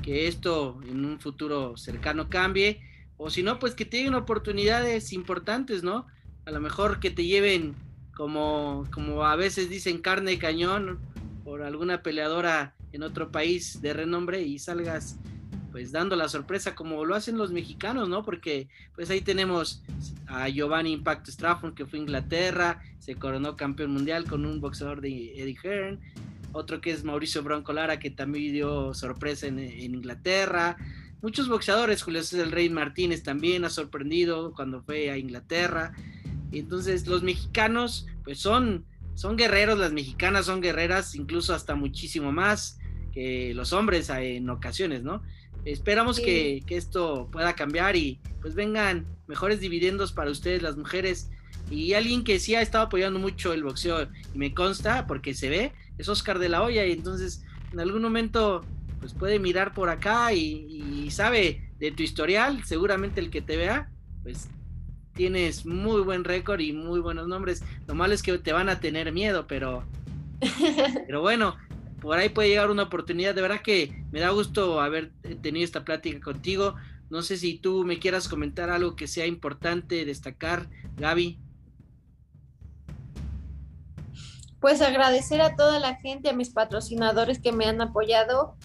esto 0.06 0.82
en 0.86 1.06
un 1.06 1.17
futuro 1.17 1.78
cercano 1.78 2.30
cambie, 2.30 2.82
o 3.15 3.30
si 3.30 3.41
no, 3.41 3.58
pues 3.58 3.73
que 3.73 3.86
te 3.86 4.10
oportunidades 4.10 5.13
importantes, 5.13 5.82
¿no? 5.82 6.08
A 6.45 6.51
lo 6.51 6.60
mejor 6.60 6.99
que 6.99 7.12
te 7.12 7.23
lleven 7.23 7.73
como, 8.13 8.86
como 8.93 9.23
a 9.23 9.38
veces 9.38 9.69
dicen 9.69 9.99
carne 9.99 10.32
de 10.32 10.39
cañón 10.39 10.99
por 11.45 11.62
alguna 11.62 12.04
peleadora 12.04 12.75
en 12.91 13.01
otro 13.01 13.32
país 13.32 13.82
de 13.82 13.93
renombre 13.93 14.41
y 14.41 14.60
salgas 14.60 15.17
pues 15.75 15.91
dando 15.91 16.15
la 16.15 16.29
sorpresa 16.29 16.73
como 16.73 17.03
lo 17.03 17.15
hacen 17.15 17.38
los 17.38 17.51
mexicanos, 17.51 18.07
¿no? 18.07 18.23
Porque 18.23 18.69
pues 18.95 19.09
ahí 19.09 19.19
tenemos 19.19 19.83
a 20.25 20.47
Giovanni 20.47 20.93
Impact 20.93 21.27
Strafford 21.27 21.73
que 21.73 21.85
fue 21.85 21.99
a 21.99 22.01
Inglaterra, 22.03 22.81
se 22.99 23.15
coronó 23.15 23.57
campeón 23.57 23.91
mundial 23.91 24.23
con 24.23 24.45
un 24.45 24.61
boxeador 24.61 25.01
de 25.01 25.33
Eddie 25.38 25.57
Hearn, 25.61 25.99
otro 26.53 26.79
que 26.79 26.91
es 26.91 27.03
Mauricio 27.03 27.43
Bronco 27.43 27.73
Lara, 27.73 27.99
que 27.99 28.09
también 28.09 28.53
dio 28.53 28.93
sorpresa 28.93 29.47
en, 29.47 29.59
Inglaterra. 29.59 30.77
Muchos 31.21 31.49
boxeadores, 31.49 32.03
Julio 32.03 32.23
César 32.23 32.51
Rey 32.51 32.69
Martínez 32.69 33.21
también 33.21 33.65
ha 33.65 33.69
sorprendido 33.69 34.53
cuando 34.53 34.81
fue 34.81 35.11
a 35.11 35.17
Inglaterra. 35.17 35.91
Entonces, 36.53 37.05
los 37.05 37.21
mexicanos, 37.21 38.07
pues 38.23 38.39
son, 38.39 38.85
son 39.13 39.35
guerreros, 39.35 39.77
las 39.77 39.91
mexicanas 39.91 40.45
son 40.45 40.61
guerreras, 40.61 41.15
incluso 41.15 41.53
hasta 41.53 41.75
muchísimo 41.75 42.31
más 42.31 42.79
que 43.15 43.53
los 43.53 43.71
hombres 43.73 44.09
en 44.09 44.49
ocasiones, 44.49 45.03
¿no? 45.03 45.23
Esperamos 45.65 46.19
que, 46.19 46.63
que, 46.65 46.78
esto 46.78 47.28
pueda 47.32 47.54
cambiar 47.54 47.95
y 47.95 48.19
pues 48.41 48.56
vengan 48.56 49.06
mejores 49.28 49.60
dividendos 49.60 50.12
para 50.13 50.32
ustedes, 50.32 50.62
las 50.62 50.78
mujeres. 50.78 51.32
Y 51.69 51.93
alguien 51.93 52.23
que 52.23 52.39
sí 52.39 52.54
ha 52.56 52.62
estado 52.62 52.86
apoyando 52.86 53.19
mucho 53.19 53.51
el 53.51 53.63
boxeo, 53.63 54.08
y 54.34 54.38
me 54.38 54.54
consta, 54.54 55.08
porque 55.08 55.34
se 55.34 55.49
ve, 55.49 55.73
es 55.97 56.08
Oscar 56.10 56.39
de 56.39 56.49
la 56.49 56.62
Hoya 56.62 56.86
y 56.86 56.91
entonces 56.91 57.43
en 57.71 57.80
algún 57.80 58.01
momento 58.01 58.62
pues 58.99 59.13
puede 59.13 59.39
mirar 59.39 59.73
por 59.73 59.89
acá 59.89 60.34
y, 60.34 61.10
sabe 61.12 61.69
de 61.80 61.91
tu 61.91 62.04
historial, 62.04 62.63
seguramente 62.65 63.19
el 63.19 63.30
que 63.30 63.41
te 63.41 63.56
vea, 63.56 63.89
pues 64.23 64.49
tienes 65.13 65.65
muy 65.65 66.01
buen 66.01 66.23
récord 66.23 66.60
y 66.60 66.73
muy 66.73 66.99
buenos 66.99 67.28
nombres. 67.28 67.63
Lo 67.88 67.93
malo 67.93 68.13
es 68.13 68.23
que 68.23 68.38
te 68.39 68.51
van 68.51 68.67
a 68.69 68.80
tener 68.80 69.12
miedo, 69.12 69.45
pero, 69.47 69.86
pero 71.08 71.21
bueno, 71.21 71.56
por 72.06 72.18
ahí 72.18 72.30
puede 72.30 72.50
llegar 72.50 72.72
una 72.72 72.84
oportunidad. 72.84 73.36
De 73.36 73.41
verdad 73.41 73.62
que 73.62 74.04
me 74.12 74.20
da 74.20 74.30
gusto 74.30 74.80
haber 74.80 75.12
tenido 75.41 75.65
esta 75.65 75.84
plática 75.84 76.20
contigo. 76.22 76.76
No 77.10 77.22
sé 77.22 77.38
si 77.38 77.58
tú 77.58 77.84
me 77.84 78.00
quieras 78.00 78.28
comentar 78.28 78.70
algo 78.70 78.96
que 78.96 79.08
sea 79.08 79.26
importante 79.26 80.06
destacar, 80.06 80.70
Gaby. 80.98 81.39
pues 84.65 84.82
agradecer 84.82 85.41
a 85.41 85.56
toda 85.56 85.80
la 85.80 85.94
gente, 85.98 86.28
a 86.28 86.34
mis 86.34 86.50
patrocinadores 86.50 87.38
que 87.38 87.52
me 87.52 87.65
han 87.65 87.82
apoyado, 87.82 88.56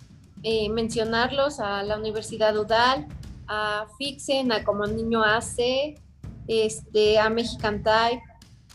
eh, 0.43 0.71
mencionarlos 0.71 1.61
a 1.61 1.83
la 1.83 1.99
Universidad 1.99 2.57
UDAL, 2.57 3.07
a 3.47 3.87
Fixen, 3.99 4.51
a 4.51 4.65
Como 4.65 4.87
Niño 4.87 5.23
Hace, 5.23 5.97
este, 6.49 7.19
a 7.19 7.29
Mexican 7.29 7.83
Type, 7.83 8.23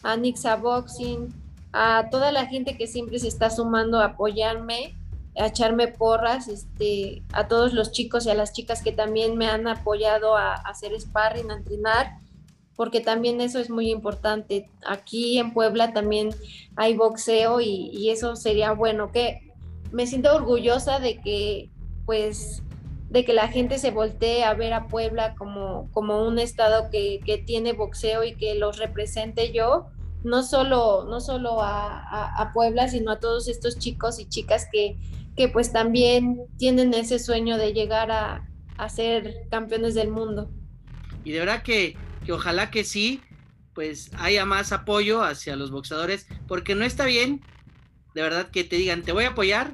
a 0.03 0.15
Nixa 0.17 0.55
Boxing, 0.57 1.33
a 1.77 2.09
toda 2.09 2.31
la 2.31 2.45
gente 2.45 2.77
que 2.77 2.87
siempre 2.87 3.19
se 3.19 3.27
está 3.27 3.49
sumando 3.49 3.99
a 3.99 4.05
apoyarme, 4.05 4.95
a 5.37 5.47
echarme 5.47 5.89
porras, 5.89 6.47
este, 6.47 7.21
a 7.33 7.49
todos 7.49 7.73
los 7.73 7.91
chicos 7.91 8.25
y 8.25 8.29
a 8.29 8.33
las 8.33 8.53
chicas 8.53 8.81
que 8.81 8.93
también 8.93 9.37
me 9.37 9.47
han 9.47 9.67
apoyado 9.67 10.37
a, 10.37 10.53
hacer 10.53 10.97
sparring, 10.97 11.51
a 11.51 11.55
entrenar, 11.55 12.19
porque 12.77 13.01
también 13.01 13.41
eso 13.41 13.59
es 13.59 13.69
muy 13.69 13.91
importante. 13.91 14.69
Aquí 14.87 15.37
en 15.37 15.53
Puebla 15.53 15.91
también 15.91 16.29
hay 16.77 16.95
boxeo 16.95 17.59
y, 17.59 17.89
y 17.91 18.09
eso 18.09 18.37
sería 18.37 18.71
bueno, 18.71 19.11
que 19.11 19.51
me 19.91 20.07
siento 20.07 20.33
orgullosa 20.33 20.99
de 20.99 21.19
que 21.19 21.69
pues 22.05 22.63
de 23.09 23.25
que 23.25 23.33
la 23.33 23.47
gente 23.47 23.77
se 23.79 23.91
voltee 23.91 24.43
a 24.43 24.53
ver 24.53 24.73
a 24.73 24.87
Puebla 24.87 25.35
como, 25.35 25.89
como 25.91 26.25
un 26.25 26.39
estado 26.39 26.89
que, 26.89 27.19
que 27.25 27.37
tiene 27.37 27.73
boxeo 27.73 28.23
y 28.23 28.35
que 28.35 28.55
los 28.55 28.77
represente 28.77 29.51
yo, 29.51 29.87
no 30.25 30.41
solo, 30.41 31.05
no 31.07 31.21
solo 31.21 31.61
a, 31.61 32.51
Puebla, 32.53 32.87
sino 32.87 33.11
a 33.11 33.19
todos 33.19 33.47
estos 33.47 33.77
chicos 33.77 34.19
y 34.19 34.27
chicas 34.27 34.67
que, 34.71 34.97
que 35.35 35.49
pues 35.49 35.71
también 35.71 36.41
tienen 36.57 36.93
ese 36.93 37.19
sueño 37.19 37.57
de 37.57 37.73
llegar 37.73 38.11
a, 38.11 38.47
a 38.77 38.89
ser 38.89 39.47
campeones 39.51 39.93
del 39.93 40.09
mundo. 40.09 40.49
Y 41.23 41.31
de 41.31 41.39
verdad 41.39 41.63
que, 41.63 41.95
que 42.25 42.31
ojalá 42.31 42.71
que 42.71 42.83
sí, 42.83 43.21
pues 43.73 44.09
haya 44.17 44.45
más 44.45 44.71
apoyo 44.71 45.21
hacia 45.21 45.55
los 45.55 45.69
boxeadores, 45.69 46.27
porque 46.47 46.75
no 46.75 46.85
está 46.85 47.05
bien, 47.05 47.41
de 48.15 48.21
verdad, 48.21 48.49
que 48.49 48.63
te 48.63 48.77
digan, 48.77 49.03
te 49.03 49.11
voy 49.11 49.25
a 49.25 49.29
apoyar 49.29 49.73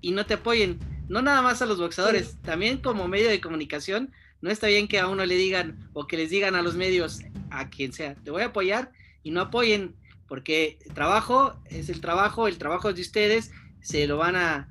y 0.00 0.12
no 0.12 0.24
te 0.24 0.34
apoyen. 0.34 0.78
No 1.08 1.20
nada 1.20 1.42
más 1.42 1.60
a 1.60 1.66
los 1.66 1.78
boxeadores, 1.78 2.38
también 2.42 2.78
como 2.78 3.06
medio 3.08 3.28
de 3.28 3.40
comunicación, 3.40 4.12
no 4.40 4.50
está 4.50 4.68
bien 4.68 4.88
que 4.88 4.98
a 4.98 5.08
uno 5.08 5.26
le 5.26 5.34
digan 5.34 5.90
o 5.92 6.06
que 6.06 6.16
les 6.16 6.30
digan 6.30 6.54
a 6.54 6.62
los 6.62 6.74
medios, 6.74 7.20
a 7.50 7.68
quien 7.68 7.92
sea, 7.92 8.14
te 8.14 8.30
voy 8.30 8.42
a 8.42 8.46
apoyar 8.46 8.90
y 9.24 9.32
no 9.32 9.40
apoyen, 9.40 9.96
porque 10.28 10.78
el 10.86 10.94
trabajo 10.94 11.56
es 11.66 11.88
el 11.88 12.00
trabajo, 12.00 12.46
el 12.46 12.58
trabajo 12.58 12.90
es 12.90 12.94
de 12.94 13.02
ustedes, 13.02 13.50
se 13.80 14.06
lo 14.06 14.16
van 14.16 14.36
a 14.36 14.68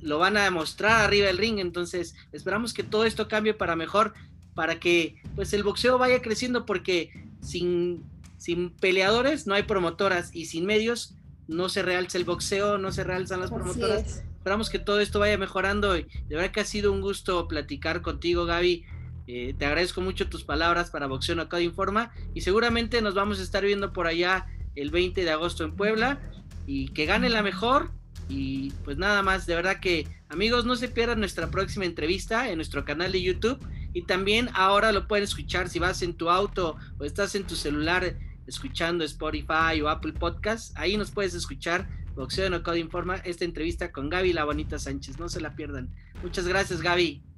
lo 0.00 0.18
van 0.18 0.36
a 0.36 0.44
demostrar 0.44 1.02
arriba 1.02 1.26
del 1.26 1.38
ring, 1.38 1.58
entonces 1.58 2.14
esperamos 2.30 2.72
que 2.72 2.82
todo 2.82 3.04
esto 3.04 3.26
cambie 3.26 3.54
para 3.54 3.74
mejor, 3.74 4.14
para 4.54 4.78
que 4.78 5.16
pues 5.34 5.52
el 5.52 5.62
boxeo 5.62 5.98
vaya 5.98 6.22
creciendo, 6.22 6.64
porque 6.64 7.10
sin, 7.40 8.04
sin 8.36 8.70
peleadores 8.70 9.46
no 9.46 9.54
hay 9.54 9.64
promotoras 9.64 10.30
y 10.34 10.46
sin 10.46 10.66
medios 10.66 11.14
no 11.48 11.68
se 11.68 11.82
realza 11.82 12.18
el 12.18 12.24
boxeo, 12.24 12.78
no 12.78 12.92
se 12.92 13.04
realzan 13.04 13.40
las 13.40 13.50
promotoras. 13.50 14.22
Esperamos 14.36 14.68
que 14.68 14.78
todo 14.78 15.00
esto 15.00 15.18
vaya 15.18 15.38
mejorando 15.38 15.96
y 15.96 16.02
de 16.02 16.36
verdad 16.36 16.50
que 16.50 16.60
ha 16.60 16.64
sido 16.66 16.92
un 16.92 17.00
gusto 17.00 17.48
platicar 17.48 18.02
contigo, 18.02 18.44
Gaby. 18.44 18.84
Eh, 19.26 19.54
te 19.58 19.64
agradezco 19.64 20.00
mucho 20.00 20.28
tus 20.28 20.44
palabras 20.44 20.90
para 20.90 21.06
Boxeo 21.06 21.40
Acá 21.40 21.60
Informa 21.60 22.12
y 22.34 22.42
seguramente 22.42 23.00
nos 23.00 23.14
vamos 23.14 23.40
a 23.40 23.42
estar 23.42 23.64
viendo 23.64 23.92
por 23.92 24.06
allá 24.06 24.46
el 24.74 24.90
20 24.90 25.24
de 25.24 25.30
agosto 25.30 25.64
en 25.64 25.74
Puebla 25.76 26.20
y 26.66 26.88
que 26.88 27.06
gane 27.06 27.30
la 27.30 27.42
mejor 27.42 27.90
y 28.28 28.70
pues 28.84 28.96
nada 28.96 29.22
más, 29.22 29.46
de 29.46 29.54
verdad 29.54 29.80
que 29.80 30.06
amigos 30.28 30.64
no 30.64 30.76
se 30.76 30.88
pierdan 30.88 31.20
nuestra 31.20 31.50
próxima 31.50 31.84
entrevista 31.84 32.50
en 32.50 32.56
nuestro 32.56 32.84
canal 32.84 33.12
de 33.12 33.22
YouTube 33.22 33.58
y 33.92 34.02
también 34.02 34.50
ahora 34.54 34.92
lo 34.92 35.06
pueden 35.06 35.24
escuchar 35.24 35.68
si 35.68 35.78
vas 35.78 36.02
en 36.02 36.14
tu 36.14 36.30
auto 36.30 36.76
o 36.98 37.04
estás 37.04 37.34
en 37.34 37.44
tu 37.44 37.54
celular 37.54 38.18
escuchando 38.46 39.04
Spotify 39.04 39.80
o 39.82 39.88
Apple 39.88 40.12
Podcast, 40.12 40.76
ahí 40.76 40.96
nos 40.96 41.10
puedes 41.10 41.34
escuchar 41.34 41.88
Boxeo 42.14 42.50
No 42.50 42.62
Code 42.62 42.78
Informa, 42.78 43.16
esta 43.16 43.44
entrevista 43.44 43.90
con 43.90 44.08
Gaby 44.10 44.32
La 44.32 44.44
Bonita 44.44 44.78
Sánchez, 44.78 45.18
no 45.18 45.28
se 45.28 45.40
la 45.40 45.56
pierdan. 45.56 45.88
Muchas 46.22 46.46
gracias 46.46 46.80
Gaby. 46.80 47.33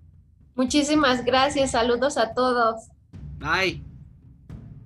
Muchísimas 0.57 1.25
gracias, 1.25 1.73
saludos 1.73 2.16
a 2.16 2.35
todos. 2.35 2.88
Bye. 3.38 3.83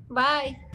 Bye. 0.08 0.69